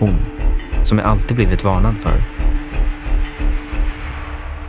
Hon, 0.00 0.18
som 0.82 0.98
jag 0.98 1.06
alltid 1.06 1.36
blivit 1.36 1.64
varnad 1.64 1.94
för. 2.00 2.22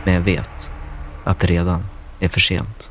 Men 0.04 0.14
jag 0.14 0.20
vet 0.20 0.72
att 1.24 1.38
det 1.38 1.46
redan 1.46 1.84
är 2.20 2.28
för 2.28 2.40
sent. 2.40 2.90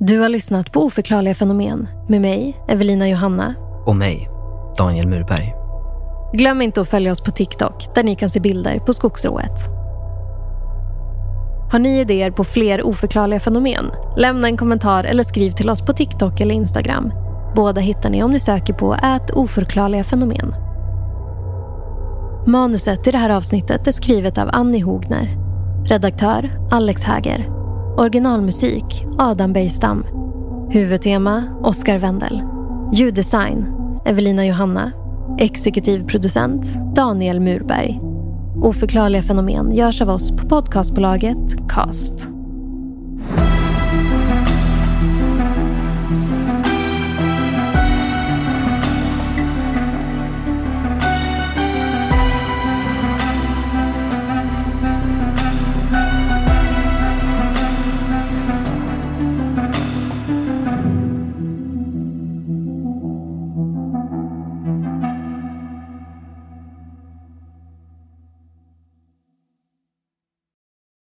Du 0.00 0.18
har 0.18 0.28
lyssnat 0.28 0.72
på 0.72 0.84
Oförklarliga 0.84 1.34
fenomen 1.34 1.88
med 2.08 2.20
mig, 2.20 2.60
Evelina 2.68 3.08
Johanna. 3.08 3.54
Och 3.86 3.96
mig, 3.96 4.28
Daniel 4.78 5.06
Murberg. 5.06 5.54
Glöm 6.32 6.62
inte 6.62 6.80
att 6.80 6.88
följa 6.88 7.12
oss 7.12 7.20
på 7.20 7.30
TikTok 7.30 7.94
där 7.94 8.02
ni 8.02 8.16
kan 8.16 8.28
se 8.28 8.40
bilder 8.40 8.78
på 8.78 8.92
skogsrået. 8.92 9.81
Har 11.72 11.78
ni 11.78 12.00
idéer 12.00 12.30
på 12.30 12.44
fler 12.44 12.82
oförklarliga 12.82 13.40
fenomen? 13.40 13.90
Lämna 14.16 14.48
en 14.48 14.56
kommentar 14.56 15.04
eller 15.04 15.24
skriv 15.24 15.50
till 15.50 15.70
oss 15.70 15.86
på 15.86 15.92
TikTok 15.92 16.40
eller 16.40 16.54
Instagram. 16.54 17.12
Båda 17.56 17.80
hittar 17.80 18.10
ni 18.10 18.22
om 18.22 18.30
ni 18.30 18.40
söker 18.40 18.74
på 18.74 18.94
ät 18.94 19.30
oförklarliga 19.30 20.04
fenomen. 20.04 20.54
Manuset 22.46 23.06
i 23.06 23.10
det 23.10 23.18
här 23.18 23.30
avsnittet 23.30 23.86
är 23.86 23.92
skrivet 23.92 24.38
av 24.38 24.48
Annie 24.52 24.80
Hogner. 24.80 25.36
Redaktör 25.84 26.50
Alex 26.70 27.04
Häger. 27.04 27.48
Originalmusik 27.96 29.06
Adam 29.18 29.52
Bejstam. 29.52 30.04
Huvudtema 30.70 31.44
Oskar 31.62 31.98
Wendel. 31.98 32.42
Ljuddesign 32.92 33.66
Evelina 34.04 34.46
Johanna. 34.46 34.92
Exekutiv 35.38 36.06
producent 36.06 36.66
Daniel 36.94 37.40
Murberg. 37.40 38.11
Oförklarliga 38.62 39.22
fenomen 39.22 39.74
görs 39.74 40.02
av 40.02 40.08
oss 40.10 40.36
på 40.36 40.48
podcastbolaget 40.48 41.68
Cast. 41.68 42.31